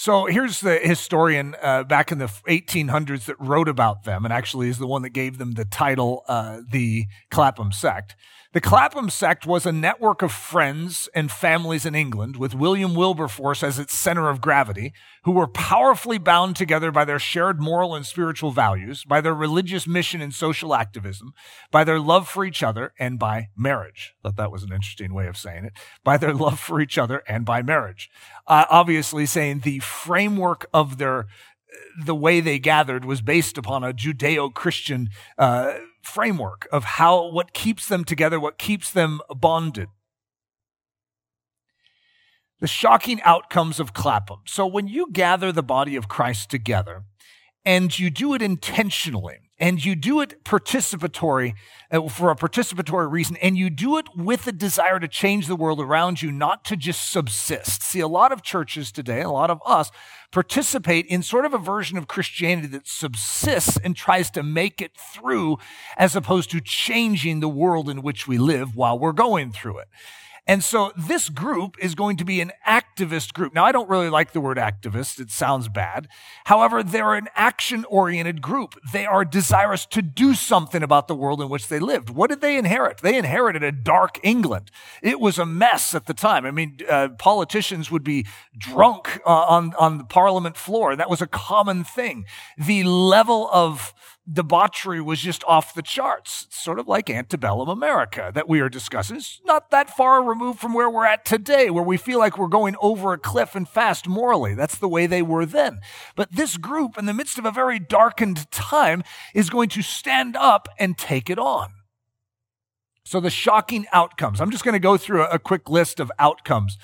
So 0.00 0.24
here's 0.24 0.60
the 0.60 0.78
historian 0.78 1.54
uh, 1.60 1.84
back 1.84 2.10
in 2.10 2.16
the 2.16 2.24
1800s 2.24 3.26
that 3.26 3.38
wrote 3.38 3.68
about 3.68 4.04
them, 4.04 4.24
and 4.24 4.32
actually 4.32 4.70
is 4.70 4.78
the 4.78 4.86
one 4.86 5.02
that 5.02 5.10
gave 5.10 5.36
them 5.36 5.52
the 5.52 5.66
title, 5.66 6.24
uh, 6.26 6.62
the 6.66 7.04
Clapham 7.30 7.70
sect. 7.70 8.16
The 8.52 8.60
Clapham 8.60 9.10
sect 9.10 9.46
was 9.46 9.64
a 9.64 9.70
network 9.70 10.22
of 10.22 10.32
friends 10.32 11.08
and 11.14 11.30
families 11.30 11.86
in 11.86 11.94
England 11.94 12.34
with 12.34 12.52
William 12.52 12.96
Wilberforce 12.96 13.62
as 13.62 13.78
its 13.78 13.94
center 13.94 14.28
of 14.28 14.40
gravity, 14.40 14.92
who 15.22 15.30
were 15.30 15.46
powerfully 15.46 16.18
bound 16.18 16.56
together 16.56 16.90
by 16.90 17.04
their 17.04 17.20
shared 17.20 17.60
moral 17.60 17.94
and 17.94 18.04
spiritual 18.04 18.50
values, 18.50 19.04
by 19.04 19.20
their 19.20 19.34
religious 19.34 19.86
mission 19.86 20.20
and 20.20 20.34
social 20.34 20.74
activism, 20.74 21.32
by 21.70 21.84
their 21.84 22.00
love 22.00 22.26
for 22.26 22.44
each 22.44 22.60
other, 22.60 22.92
and 22.98 23.20
by 23.20 23.50
marriage. 23.56 24.14
I 24.18 24.28
thought 24.28 24.36
that 24.38 24.50
was 24.50 24.64
an 24.64 24.72
interesting 24.72 25.14
way 25.14 25.28
of 25.28 25.36
saying 25.36 25.66
it. 25.66 25.72
By 26.02 26.16
their 26.16 26.34
love 26.34 26.58
for 26.58 26.80
each 26.80 26.98
other 26.98 27.22
and 27.28 27.44
by 27.44 27.62
marriage. 27.62 28.10
Uh, 28.48 28.64
obviously 28.68 29.26
saying 29.26 29.60
the 29.60 29.78
framework 29.90 30.66
of 30.72 30.98
their 30.98 31.26
the 32.04 32.14
way 32.14 32.40
they 32.40 32.58
gathered 32.58 33.04
was 33.04 33.22
based 33.22 33.56
upon 33.56 33.84
a 33.84 33.92
Judeo-Christian 33.92 35.10
uh, 35.38 35.74
framework 36.02 36.66
of 36.72 36.84
how 36.84 37.30
what 37.30 37.52
keeps 37.52 37.88
them 37.88 38.04
together, 38.04 38.40
what 38.40 38.58
keeps 38.58 38.90
them 38.90 39.20
bonded. 39.34 39.88
The 42.60 42.66
shocking 42.66 43.20
outcomes 43.22 43.80
of 43.80 43.94
Clapham. 43.94 44.40
So 44.46 44.66
when 44.66 44.86
you 44.86 45.08
gather 45.12 45.52
the 45.52 45.62
body 45.62 45.96
of 45.96 46.08
Christ 46.08 46.50
together 46.50 47.04
and 47.64 47.96
you 47.98 48.10
do 48.10 48.34
it 48.34 48.42
intentionally, 48.42 49.38
and 49.60 49.84
you 49.84 49.94
do 49.94 50.20
it 50.20 50.42
participatory 50.42 51.52
uh, 51.92 52.08
for 52.08 52.30
a 52.30 52.36
participatory 52.36 53.10
reason 53.10 53.36
and 53.36 53.56
you 53.56 53.70
do 53.70 53.98
it 53.98 54.06
with 54.16 54.46
a 54.46 54.52
desire 54.52 54.98
to 54.98 55.06
change 55.06 55.46
the 55.46 55.54
world 55.54 55.80
around 55.80 56.22
you 56.22 56.32
not 56.32 56.64
to 56.64 56.76
just 56.76 57.10
subsist. 57.10 57.82
See 57.82 58.00
a 58.00 58.08
lot 58.08 58.32
of 58.32 58.42
churches 58.42 58.90
today 58.90 59.20
a 59.20 59.30
lot 59.30 59.50
of 59.50 59.60
us 59.66 59.90
participate 60.32 61.06
in 61.06 61.22
sort 61.22 61.44
of 61.44 61.52
a 61.52 61.58
version 61.58 61.98
of 61.98 62.08
christianity 62.08 62.68
that 62.68 62.88
subsists 62.88 63.76
and 63.84 63.94
tries 63.94 64.30
to 64.30 64.42
make 64.42 64.80
it 64.80 64.92
through 64.96 65.58
as 65.96 66.16
opposed 66.16 66.50
to 66.50 66.60
changing 66.60 67.40
the 67.40 67.48
world 67.48 67.88
in 67.88 68.00
which 68.02 68.26
we 68.26 68.38
live 68.38 68.74
while 68.74 68.98
we're 68.98 69.12
going 69.12 69.52
through 69.52 69.78
it 69.78 69.88
and 70.46 70.64
so 70.64 70.92
this 70.96 71.28
group 71.28 71.76
is 71.80 71.94
going 71.94 72.16
to 72.16 72.24
be 72.24 72.40
an 72.40 72.52
activist 72.66 73.32
group. 73.32 73.54
Now, 73.54 73.64
I 73.64 73.72
don't 73.72 73.88
really 73.88 74.08
like 74.08 74.32
the 74.32 74.40
word 74.40 74.56
activist. 74.56 75.20
It 75.20 75.30
sounds 75.30 75.68
bad. 75.68 76.08
However, 76.46 76.82
they're 76.82 77.14
an 77.14 77.28
action 77.34 77.84
oriented 77.88 78.42
group. 78.42 78.74
They 78.92 79.06
are 79.06 79.24
desirous 79.24 79.86
to 79.86 80.02
do 80.02 80.34
something 80.34 80.82
about 80.82 81.08
the 81.08 81.14
world 81.14 81.40
in 81.40 81.48
which 81.48 81.68
they 81.68 81.78
lived. 81.78 82.10
What 82.10 82.30
did 82.30 82.40
they 82.40 82.56
inherit? 82.56 82.98
They 82.98 83.16
inherited 83.16 83.62
a 83.62 83.72
dark 83.72 84.18
England. 84.22 84.70
It 85.02 85.20
was 85.20 85.38
a 85.38 85.46
mess 85.46 85.94
at 85.94 86.06
the 86.06 86.14
time. 86.14 86.44
I 86.44 86.50
mean, 86.50 86.78
uh, 86.88 87.08
politicians 87.18 87.90
would 87.90 88.04
be 88.04 88.26
drunk 88.56 89.20
uh, 89.26 89.30
on, 89.30 89.74
on 89.78 89.98
the 89.98 90.04
parliament 90.04 90.56
floor. 90.56 90.96
That 90.96 91.10
was 91.10 91.20
a 91.20 91.26
common 91.26 91.84
thing. 91.84 92.24
The 92.58 92.84
level 92.84 93.48
of 93.52 93.94
debauchery 94.32 95.00
was 95.00 95.20
just 95.20 95.42
off 95.44 95.74
the 95.74 95.82
charts, 95.82 96.44
it's 96.46 96.62
sort 96.62 96.78
of 96.78 96.88
like 96.88 97.10
antebellum 97.10 97.68
America 97.68 98.30
that 98.34 98.48
we 98.48 98.60
are 98.60 98.68
discussing. 98.68 99.16
It's 99.16 99.40
not 99.44 99.70
that 99.70 99.96
far 99.96 100.22
removed 100.22 100.60
from 100.60 100.74
where 100.74 100.90
we're 100.90 101.06
at 101.06 101.24
today, 101.24 101.70
where 101.70 101.84
we 101.84 101.96
feel 101.96 102.18
like 102.18 102.38
we're 102.38 102.48
going 102.48 102.76
over 102.80 103.12
a 103.12 103.18
cliff 103.18 103.54
and 103.54 103.68
fast 103.68 104.08
morally. 104.08 104.54
That's 104.54 104.78
the 104.78 104.88
way 104.88 105.06
they 105.06 105.22
were 105.22 105.46
then. 105.46 105.80
But 106.16 106.32
this 106.32 106.56
group, 106.56 106.96
in 106.98 107.06
the 107.06 107.14
midst 107.14 107.38
of 107.38 107.44
a 107.44 107.50
very 107.50 107.78
darkened 107.78 108.50
time, 108.50 109.02
is 109.34 109.50
going 109.50 109.68
to 109.70 109.82
stand 109.82 110.36
up 110.36 110.68
and 110.78 110.96
take 110.96 111.30
it 111.30 111.38
on. 111.38 111.70
So 113.04 113.18
the 113.18 113.30
shocking 113.30 113.86
outcomes. 113.92 114.40
I'm 114.40 114.50
just 114.50 114.64
going 114.64 114.74
to 114.74 114.78
go 114.78 114.96
through 114.96 115.22
a, 115.22 115.30
a 115.30 115.38
quick 115.38 115.68
list 115.68 115.98
of 115.98 116.12
outcomes 116.18 116.78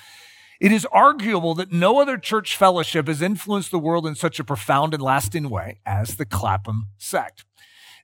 it 0.59 0.71
is 0.71 0.85
arguable 0.91 1.53
that 1.55 1.71
no 1.71 1.99
other 2.01 2.17
church 2.17 2.55
fellowship 2.55 3.07
has 3.07 3.21
influenced 3.21 3.71
the 3.71 3.79
world 3.79 4.07
in 4.07 4.15
such 4.15 4.39
a 4.39 4.43
profound 4.43 4.93
and 4.93 5.03
lasting 5.03 5.49
way 5.49 5.79
as 5.85 6.15
the 6.15 6.25
Clapham 6.25 6.87
sect. 6.97 7.45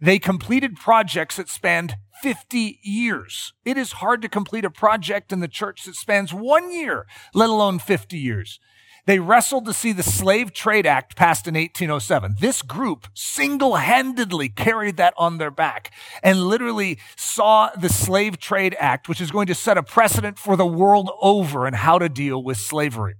They 0.02 0.20
completed 0.20 0.76
projects 0.76 1.38
that 1.38 1.50
spanned 1.50 1.96
50 2.22 2.80
years. 2.84 3.54
It 3.64 3.78
is 3.78 3.94
hard 3.94 4.22
to 4.22 4.30
complete 4.30 4.66
a 4.66 4.70
project 4.70 5.32
in 5.32 5.40
the 5.40 5.48
church 5.48 5.86
that 5.86 5.96
spans 5.96 6.34
one 6.34 6.72
year, 6.72 7.06
let 7.34 7.50
alone 7.50 7.80
50 7.80 8.18
years. 8.18 8.60
They 9.06 9.20
wrestled 9.20 9.66
to 9.66 9.74
see 9.74 9.92
the 9.92 10.02
Slave 10.02 10.54
Trade 10.54 10.86
Act 10.86 11.18
passed 11.18 11.46
in 11.46 11.56
1807. 11.56 12.38
This 12.40 12.62
group 12.62 13.08
single 13.14 13.76
handedly 13.76 14.48
carried 14.48 14.96
that 14.96 15.14
on 15.18 15.40
their 15.40 15.52
back 15.52 15.92
and 16.22 16.44
literally 16.44 17.00
saw 17.18 17.70
the 17.76 17.90
Slave 17.90 18.40
Trade 18.40 18.78
Act, 18.80 19.10
which 19.10 19.20
is 19.20 19.30
going 19.30 19.48
to 19.48 19.56
set 19.56 19.78
a 19.78 19.84
precedent 19.84 20.40
for 20.40 20.56
the 20.56 20.66
world 20.66 21.12
over 21.22 21.66
and 21.66 21.76
how 21.76 22.00
to 22.00 22.08
deal 22.08 22.42
with 22.42 22.58
slavery. 22.58 23.16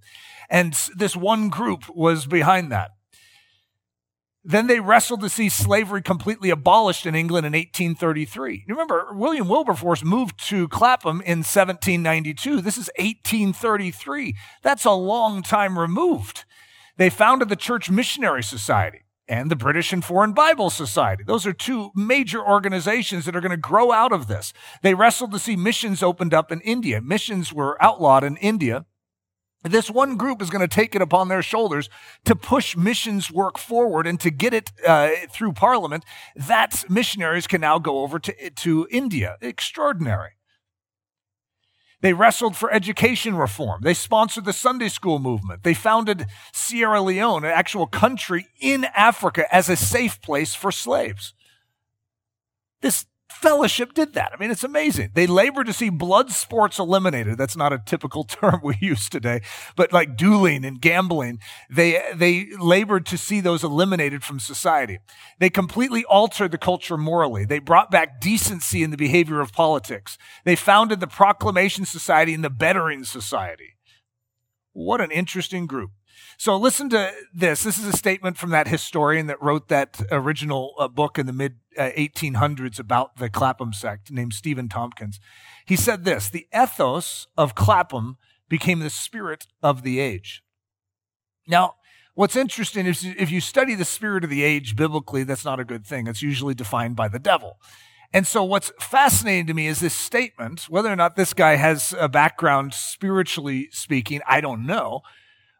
And 0.50 0.74
this 0.96 1.18
one 1.18 1.50
group 1.50 1.94
was 1.94 2.28
behind 2.28 2.72
that. 2.72 2.93
Then 4.46 4.68
they 4.68 4.82
wrestled 4.82 5.22
to 5.22 5.30
see 5.30 5.48
slavery 5.48 6.02
completely 6.02 6.50
abolished 6.50 7.06
in 7.06 7.16
England 7.16 7.46
in 7.46 7.54
1833. 7.54 8.66
You 8.68 8.74
remember, 8.74 9.08
William 9.14 9.48
Wilberforce 9.48 10.04
moved 10.04 10.38
to 10.50 10.68
Clapham 10.68 11.22
in 11.22 11.40
1792. 11.40 12.60
This 12.60 12.78
is 12.78 12.90
1833. 12.98 14.36
That's 14.62 14.84
a 14.84 14.92
long 14.92 15.44
time 15.44 15.80
removed. 15.80 16.44
They 16.98 17.10
founded 17.10 17.48
the 17.48 17.56
Church 17.56 17.90
Missionary 17.90 18.44
Society 18.44 19.04
and 19.30 19.50
the 19.50 19.56
British 19.56 19.94
and 19.94 20.04
Foreign 20.04 20.34
Bible 20.34 20.70
Society. 20.70 21.24
Those 21.24 21.48
are 21.48 21.54
two 21.54 21.92
major 21.96 22.46
organizations 22.46 23.24
that 23.24 23.38
are 23.38 23.42
going 23.42 23.52
to 23.52 23.58
grow 23.58 23.94
out 23.94 24.12
of 24.12 24.28
this. 24.28 24.52
They 24.82 24.94
wrestled 24.94 25.32
to 25.32 25.40
see 25.40 25.56
missions 25.56 26.04
opened 26.04 26.34
up 26.34 26.52
in 26.52 26.60
India. 26.62 27.02
Missions 27.02 27.54
were 27.54 27.82
outlawed 27.82 28.26
in 28.26 28.36
India 28.38 28.86
this 29.64 29.90
one 29.90 30.18
group 30.18 30.42
is 30.42 30.50
going 30.50 30.68
to 30.68 30.74
take 30.74 30.96
it 30.96 31.02
upon 31.02 31.30
their 31.30 31.42
shoulders 31.42 31.90
to 32.26 32.36
push 32.36 32.76
missions 32.76 33.32
work 33.32 33.58
forward 33.58 34.06
and 34.06 34.20
to 34.20 34.30
get 34.30 34.54
it 34.54 34.72
uh, 34.86 35.10
through 35.32 35.54
parliament 35.54 36.04
that 36.36 36.84
missionaries 36.90 37.48
can 37.48 37.62
now 37.62 37.80
go 37.80 38.02
over 38.02 38.20
to, 38.20 38.50
to 38.50 38.88
India. 38.92 39.38
Extraordinary. 39.42 40.32
They 42.02 42.12
wrestled 42.12 42.58
for 42.58 42.70
education 42.70 43.36
reform. 43.36 43.80
They 43.82 43.94
sponsored 43.94 44.44
the 44.44 44.52
Sunday 44.52 44.90
school 44.90 45.20
movement. 45.20 45.64
They 45.64 45.74
founded 45.74 46.26
Sierra 46.52 47.02
Leone, 47.02 47.46
an 47.46 47.52
actual 47.52 47.88
country 47.88 48.48
in 48.60 48.86
Africa, 48.94 49.46
as 49.56 49.70
a 49.70 49.78
safe 49.78 50.22
place 50.22 50.54
for 50.54 50.70
slaves. 50.70 51.34
This 52.82 53.06
fellowship 53.34 53.94
did 53.94 54.14
that. 54.14 54.32
I 54.34 54.38
mean, 54.38 54.52
it's 54.52 54.64
amazing. 54.64 55.12
They 55.14 55.28
labored 55.28 55.68
to 55.68 55.74
see 55.74 55.90
blood 55.90 56.32
sports 56.32 56.80
eliminated. 56.80 57.38
That's 57.38 57.58
not 57.58 57.74
a 57.74 57.82
typical 57.86 58.24
term 58.24 58.62
we 58.64 58.78
use 58.80 59.10
today, 59.10 59.42
but 59.76 59.92
like 59.92 60.16
dueling 60.16 60.66
and 60.66 60.80
gambling, 60.80 61.40
they, 61.70 62.02
they 62.16 62.48
labored 62.60 63.06
to 63.08 63.18
see 63.18 63.42
those 63.42 63.64
eliminated 63.64 64.24
from 64.24 64.40
society. 64.40 65.00
They 65.40 65.50
completely 65.50 66.06
altered 66.06 66.52
the 66.52 66.58
culture 66.58 66.98
morally. 66.98 67.46
They 67.46 67.60
brought 67.60 67.92
back 67.92 68.20
decency 68.22 68.84
in 68.84 68.92
the 68.92 68.98
behavior 68.98 69.42
of 69.42 69.52
politics. 69.52 70.18
They 70.46 70.56
founded 70.56 71.00
the 71.00 71.08
Proclamation 71.08 71.86
Society 71.86 72.34
and 72.34 72.44
the 72.44 72.50
Bettering 72.50 73.04
Society. 73.04 73.76
What 74.74 75.02
an 75.02 75.12
interesting 75.12 75.68
group. 75.68 75.92
So 76.44 76.58
listen 76.58 76.90
to 76.90 77.10
this. 77.34 77.64
This 77.64 77.78
is 77.78 77.86
a 77.86 77.96
statement 77.96 78.36
from 78.36 78.50
that 78.50 78.68
historian 78.68 79.28
that 79.28 79.42
wrote 79.42 79.70
that 79.70 80.02
original 80.12 80.74
uh, 80.78 80.90
book 80.90 81.18
in 81.18 81.26
the 81.26 81.32
mid 81.32 81.60
uh, 81.78 81.92
1800s 81.98 82.80
about 82.80 83.16
the 83.16 83.30
Clapham 83.30 83.72
sect 83.72 84.12
named 84.12 84.34
Stephen 84.34 84.68
Tomkins. 84.68 85.22
He 85.66 85.78
said 85.78 86.04
this, 86.04 86.30
the 86.30 86.46
ethos 86.54 87.28
of 87.38 87.56
Clapham 87.56 88.18
became 88.50 88.80
the 88.80 88.90
spirit 88.90 89.48
of 89.62 89.84
the 89.84 90.02
age. 90.02 90.44
Now, 91.48 91.76
what's 92.14 92.36
interesting 92.36 92.88
is 92.88 93.06
if 93.06 93.32
you 93.32 93.40
study 93.40 93.74
the 93.74 93.86
spirit 93.86 94.26
of 94.26 94.30
the 94.30 94.44
age 94.44 94.76
biblically, 94.76 95.24
that's 95.24 95.46
not 95.46 95.62
a 95.62 95.64
good 95.64 95.86
thing. 95.86 96.08
It's 96.08 96.22
usually 96.22 96.56
defined 96.56 96.98
by 96.98 97.08
the 97.08 97.20
devil. 97.20 97.58
And 98.12 98.28
so 98.28 98.44
what's 98.44 98.74
fascinating 98.82 99.48
to 99.48 99.54
me 99.54 99.68
is 99.68 99.80
this 99.80 99.96
statement, 99.96 100.64
whether 100.64 100.92
or 100.92 100.98
not 100.98 101.16
this 101.16 101.34
guy 101.34 101.56
has 101.56 101.96
a 101.98 102.10
background 102.10 102.74
spiritually 102.74 103.70
speaking, 103.72 104.20
I 104.28 104.42
don't 104.42 104.66
know. 104.66 105.04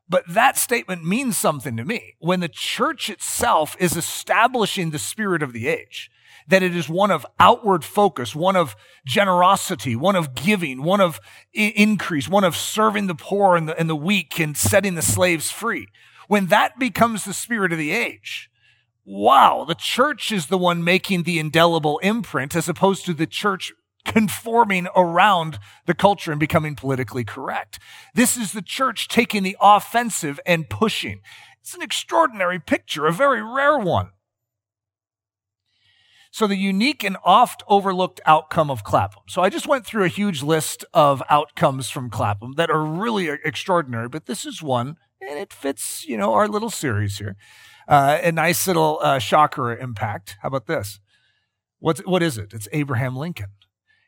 But 0.10 0.26
that 0.28 0.58
statement 0.58 1.06
means 1.06 1.38
something 1.38 1.78
to 1.78 1.86
me. 1.86 2.16
When 2.20 2.40
the 2.40 2.50
church 2.50 3.10
itself 3.10 3.76
is 3.80 3.96
establishing 3.96 4.92
the 4.92 5.00
spirit 5.00 5.42
of 5.42 5.54
the 5.54 5.68
age, 5.68 6.12
that 6.48 6.64
it 6.64 6.76
is 6.76 6.90
one 6.90 7.12
of 7.12 7.26
outward 7.40 7.86
focus, 7.86 8.36
one 8.36 8.56
of 8.56 8.76
generosity, 9.06 9.96
one 9.96 10.16
of 10.16 10.36
giving, 10.36 10.84
one 10.84 11.02
of 11.02 11.20
increase, 11.54 12.28
one 12.28 12.44
of 12.44 12.56
serving 12.56 13.08
the 13.08 13.16
poor 13.16 13.56
and 13.56 13.70
the, 13.70 13.80
and 13.80 13.90
the 13.90 13.96
weak 13.96 14.40
and 14.40 14.58
setting 14.58 14.96
the 14.96 15.02
slaves 15.02 15.52
free. 15.52 15.88
When 16.28 16.48
that 16.48 16.80
becomes 16.80 17.24
the 17.24 17.34
spirit 17.34 17.72
of 17.72 17.78
the 17.78 17.92
age, 17.92 18.50
wow, 19.06 19.66
the 19.66 19.76
church 19.76 20.32
is 20.32 20.48
the 20.48 20.58
one 20.58 20.84
making 20.84 21.24
the 21.24 21.40
indelible 21.40 22.00
imprint 22.00 22.56
as 22.56 22.70
opposed 22.70 23.06
to 23.06 23.14
the 23.14 23.28
church 23.28 23.74
conforming 24.06 24.88
around 24.96 25.60
the 25.86 25.94
culture 25.94 26.32
and 26.32 26.40
becoming 26.40 26.76
politically 26.76 27.24
correct. 27.24 27.80
This 28.14 28.38
is 28.38 28.54
the 28.54 28.62
church 28.62 29.08
taking 29.08 29.44
the 29.44 29.58
offensive 29.62 30.40
and 30.46 30.70
pushing. 30.70 31.22
It's 31.62 31.74
an 31.74 31.82
extraordinary 31.82 32.60
picture, 32.60 33.06
a 33.06 33.14
very 33.14 33.42
rare 33.42 33.78
one. 33.78 34.10
So 36.32 36.48
the 36.48 36.58
unique 36.58 37.04
and 37.04 37.16
oft 37.24 37.62
overlooked 37.68 38.20
outcome 38.26 38.72
of 38.72 38.84
Clapham. 38.84 39.22
So 39.28 39.44
I 39.44 39.50
just 39.50 39.68
went 39.68 39.86
through 39.86 40.04
a 40.04 40.10
huge 40.10 40.42
list 40.42 40.84
of 40.92 41.22
outcomes 41.30 41.92
from 41.92 42.10
Clapham 42.10 42.54
that 42.54 42.72
are 42.72 42.84
really 42.84 43.30
extraordinary, 43.30 44.10
but 44.10 44.26
this 44.26 44.44
is 44.44 44.62
one 44.62 44.98
and 45.22 45.40
it 45.40 45.54
fits, 45.54 46.06
you 46.08 46.18
know, 46.18 46.34
our 46.34 46.48
little 46.48 46.72
series 46.72 47.18
here. 47.18 47.36
Uh, 47.88 48.18
a 48.22 48.32
nice 48.32 48.68
little 48.68 49.00
uh, 49.02 49.20
shocker 49.20 49.78
impact. 49.78 50.38
How 50.42 50.48
about 50.48 50.66
this? 50.66 51.00
What's, 51.80 52.02
what 52.02 52.24
is 52.24 52.38
it? 52.38 52.52
It's 52.54 52.68
Abraham 52.72 53.16
Lincoln. 53.16 53.50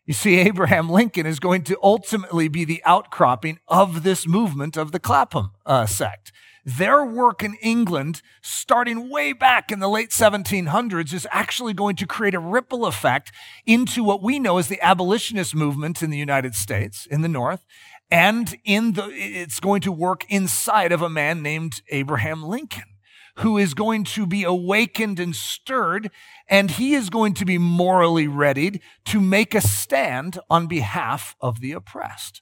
You 0.06 0.14
see, 0.14 0.38
Abraham 0.38 0.88
Lincoln 0.88 1.26
is 1.26 1.40
going 1.40 1.64
to 1.64 1.80
ultimately 1.82 2.48
be 2.48 2.64
the 2.64 2.82
outcropping 2.86 3.58
of 3.68 4.04
this 4.04 4.28
movement 4.28 4.78
of 4.78 4.92
the 4.92 5.00
Clapham 5.00 5.52
uh, 5.66 5.88
sect. 5.88 6.32
Their 6.64 7.04
work 7.04 7.44
in 7.44 7.56
England, 7.56 8.22
starting 8.42 9.10
way 9.10 9.34
back 9.34 9.72
in 9.72 9.80
the 9.80 9.90
late 9.90 10.12
1700s, 10.12 11.12
is 11.12 11.28
actually 11.32 11.74
going 11.74 11.96
to 11.96 12.06
create 12.06 12.36
a 12.36 12.40
ripple 12.40 12.86
effect 12.86 13.32
into 13.66 14.04
what 14.04 14.22
we 14.22 14.38
know 14.38 14.60
as 14.60 14.68
the 14.68 14.82
abolitionist 14.82 15.56
movement 15.56 16.04
in 16.04 16.12
the 16.12 16.18
United 16.18 16.54
States, 16.54 17.08
in 17.08 17.22
the 17.22 17.28
North, 17.28 17.66
and 18.12 18.58
in 18.64 18.94
the, 18.94 19.10
it's 19.12 19.60
going 19.60 19.82
to 19.82 19.92
work 19.92 20.24
inside 20.30 20.92
of 20.92 21.02
a 21.02 21.10
man 21.10 21.42
named 21.42 21.82
Abraham 21.90 22.44
Lincoln 22.44 22.95
who 23.38 23.58
is 23.58 23.74
going 23.74 24.04
to 24.04 24.26
be 24.26 24.44
awakened 24.44 25.20
and 25.20 25.36
stirred, 25.36 26.10
and 26.48 26.72
he 26.72 26.94
is 26.94 27.10
going 27.10 27.34
to 27.34 27.46
be 27.46 27.58
morally 27.58 28.28
readied 28.28 28.82
to 29.06 29.20
make 29.20 29.54
a 29.54 29.62
stand 29.62 30.40
on 30.50 30.68
behalf 30.68 31.36
of 31.42 31.60
the 31.60 31.74
oppressed. 31.74 32.42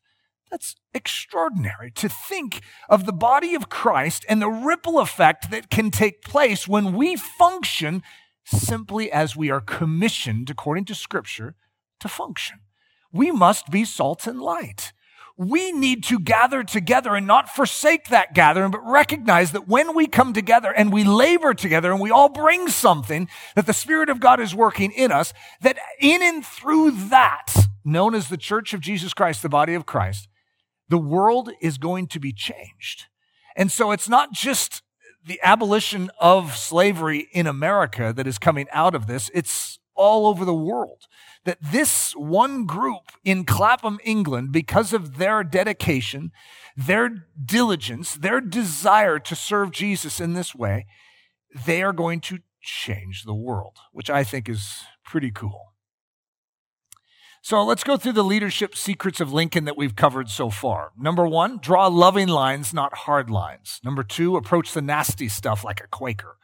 That's 0.51 0.75
extraordinary 0.93 1.89
to 1.91 2.07
think 2.07 2.61
of 2.87 3.07
the 3.07 3.13
body 3.13 3.55
of 3.55 3.69
Christ 3.69 4.23
and 4.29 4.39
the 4.39 4.49
ripple 4.49 4.99
effect 4.99 5.49
that 5.49 5.71
can 5.71 5.89
take 5.89 6.21
place 6.21 6.67
when 6.67 6.93
we 6.93 7.15
function 7.15 8.03
simply 8.45 9.11
as 9.11 9.35
we 9.35 9.49
are 9.49 9.61
commissioned, 9.61 10.51
according 10.51 10.85
to 10.85 10.95
Scripture, 10.95 11.55
to 11.99 12.07
function. 12.07 12.59
We 13.11 13.31
must 13.31 13.71
be 13.71 13.83
salt 13.83 14.27
and 14.27 14.39
light 14.39 14.92
we 15.35 15.71
need 15.71 16.03
to 16.05 16.19
gather 16.19 16.63
together 16.63 17.15
and 17.15 17.25
not 17.25 17.49
forsake 17.49 18.09
that 18.09 18.33
gathering, 18.33 18.71
but 18.71 18.85
recognize 18.85 19.51
that 19.51 19.67
when 19.67 19.95
we 19.95 20.05
come 20.05 20.33
together 20.33 20.71
and 20.71 20.93
we 20.93 21.03
labor 21.03 21.53
together 21.53 21.91
and 21.91 21.99
we 21.99 22.11
all 22.11 22.29
bring 22.29 22.67
something 22.67 23.27
that 23.55 23.65
the 23.65 23.73
Spirit 23.73 24.09
of 24.09 24.19
God 24.19 24.39
is 24.39 24.53
working 24.53 24.91
in 24.91 25.11
us, 25.11 25.33
that 25.61 25.77
in 25.99 26.21
and 26.21 26.45
through 26.45 26.91
that, 27.09 27.51
known 27.83 28.13
as 28.13 28.29
the 28.29 28.37
Church 28.37 28.73
of 28.73 28.81
Jesus 28.81 29.13
Christ, 29.13 29.41
the 29.41 29.49
body 29.49 29.73
of 29.73 29.87
Christ, 29.87 30.27
the 30.89 30.99
world 30.99 31.49
is 31.61 31.79
going 31.79 32.07
to 32.07 32.19
be 32.19 32.31
changed. 32.31 33.05
And 33.55 33.71
so 33.71 33.91
it's 33.91 34.09
not 34.09 34.33
just 34.33 34.83
the 35.25 35.39
abolition 35.41 36.11
of 36.19 36.55
slavery 36.55 37.27
in 37.31 37.47
America 37.47 38.13
that 38.15 38.27
is 38.27 38.37
coming 38.37 38.67
out 38.71 38.93
of 38.93 39.07
this, 39.07 39.31
it's 39.33 39.79
all 39.95 40.27
over 40.27 40.45
the 40.45 40.53
world 40.53 41.07
that 41.45 41.57
this 41.61 42.13
one 42.13 42.65
group 42.65 43.11
in 43.23 43.43
Clapham, 43.43 43.99
England, 44.03 44.51
because 44.51 44.93
of 44.93 45.17
their 45.17 45.43
dedication, 45.43 46.31
their 46.75 47.27
diligence, 47.43 48.15
their 48.15 48.41
desire 48.41 49.19
to 49.19 49.35
serve 49.35 49.71
Jesus 49.71 50.19
in 50.19 50.33
this 50.33 50.55
way, 50.55 50.85
they 51.65 51.83
are 51.83 51.93
going 51.93 52.21
to 52.21 52.39
change 52.61 53.23
the 53.23 53.33
world, 53.33 53.77
which 53.91 54.09
I 54.09 54.23
think 54.23 54.49
is 54.49 54.83
pretty 55.03 55.31
cool. 55.31 55.73
So 57.41 57.61
let's 57.61 57.83
go 57.83 57.97
through 57.97 58.13
the 58.13 58.23
leadership 58.23 58.73
secrets 58.73 59.19
of 59.19 59.33
Lincoln 59.33 59.65
that 59.65 59.75
we've 59.75 59.97
covered 59.97 60.29
so 60.29 60.49
far. 60.49 60.93
Number 60.97 61.27
one, 61.27 61.57
draw 61.57 61.87
loving 61.87 62.29
lines, 62.29 62.73
not 62.73 62.99
hard 62.99 63.29
lines. 63.29 63.81
Number 63.83 64.01
two, 64.01 64.37
approach 64.37 64.71
the 64.71 64.81
nasty 64.81 65.27
stuff 65.27 65.65
like 65.65 65.81
a 65.81 65.87
Quaker. 65.87 66.37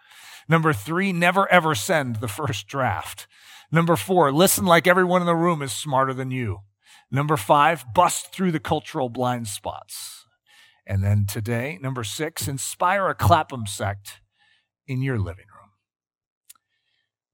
Number 0.50 0.74
three, 0.74 1.14
never 1.14 1.50
ever 1.52 1.76
send 1.76 2.18
the 2.18 2.28
first 2.28 2.68
draft. 2.68 3.28
Number 3.72 3.96
four, 3.96 4.32
listen 4.32 4.66
like 4.66 4.88
everyone 4.88 5.22
in 5.22 5.28
the 5.28 5.36
room 5.36 5.62
is 5.62 5.72
smarter 5.72 6.14
than 6.14 6.32
you. 6.32 6.62
Number 7.12 7.38
five, 7.38 7.86
bust 7.94 8.34
through 8.34 8.52
the 8.52 8.60
cultural 8.60 9.10
blind 9.10 9.48
spots. 9.48 10.26
And 10.88 11.04
then 11.04 11.28
today, 11.28 11.78
number 11.84 12.04
six, 12.04 12.48
inspire 12.48 13.08
a 13.08 13.16
Clapham 13.16 13.68
sect 13.68 14.22
in 14.88 15.04
your 15.04 15.20
living 15.20 15.46
room. 15.46 15.70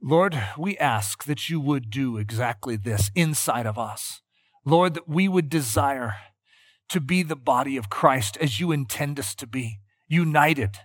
Lord, 0.01 0.37
we 0.57 0.77
ask 0.77 1.23
that 1.23 1.49
you 1.49 1.61
would 1.61 1.89
do 1.89 2.17
exactly 2.17 2.75
this 2.75 3.11
inside 3.15 3.65
of 3.65 3.77
us. 3.77 4.21
Lord, 4.65 4.93
that 4.93 5.07
we 5.07 5.29
would 5.29 5.49
desire 5.49 6.15
to 6.89 6.99
be 6.99 7.23
the 7.23 7.37
body 7.37 7.77
of 7.77 7.89
Christ 7.89 8.37
as 8.41 8.59
you 8.59 8.73
intend 8.73 9.19
us 9.19 9.33
to 9.35 9.47
be, 9.47 9.79
united 10.07 10.79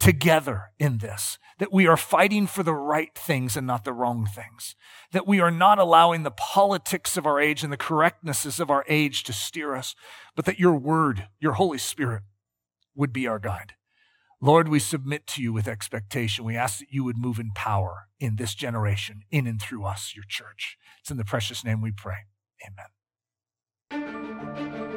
together 0.00 0.72
in 0.78 0.98
this, 0.98 1.38
that 1.58 1.72
we 1.72 1.86
are 1.86 1.96
fighting 1.96 2.46
for 2.46 2.62
the 2.62 2.74
right 2.74 3.14
things 3.14 3.56
and 3.56 3.66
not 3.66 3.84
the 3.84 3.92
wrong 3.92 4.26
things, 4.26 4.74
that 5.12 5.26
we 5.26 5.40
are 5.40 5.50
not 5.50 5.78
allowing 5.78 6.22
the 6.22 6.30
politics 6.30 7.16
of 7.16 7.26
our 7.26 7.38
age 7.38 7.62
and 7.62 7.72
the 7.72 7.76
correctnesses 7.76 8.58
of 8.58 8.70
our 8.70 8.84
age 8.88 9.22
to 9.24 9.32
steer 9.32 9.76
us, 9.76 9.94
but 10.34 10.46
that 10.46 10.58
your 10.58 10.74
word, 10.74 11.28
your 11.38 11.52
Holy 11.52 11.78
Spirit, 11.78 12.22
would 12.94 13.12
be 13.12 13.28
our 13.28 13.38
guide. 13.38 13.74
Lord, 14.40 14.68
we 14.68 14.78
submit 14.78 15.26
to 15.28 15.42
you 15.42 15.52
with 15.52 15.68
expectation. 15.68 16.46
We 16.46 16.56
ask 16.56 16.78
that 16.78 16.90
you 16.90 17.04
would 17.04 17.18
move 17.18 17.38
in 17.38 17.50
power 17.54 18.06
in 18.18 18.36
this 18.36 18.54
generation, 18.54 19.22
in 19.30 19.46
and 19.46 19.60
through 19.60 19.84
us, 19.84 20.14
your 20.16 20.24
church. 20.26 20.78
It's 21.00 21.10
in 21.10 21.18
the 21.18 21.24
precious 21.24 21.62
name 21.62 21.82
we 21.82 21.92
pray. 21.92 22.24
Amen. 23.92 24.96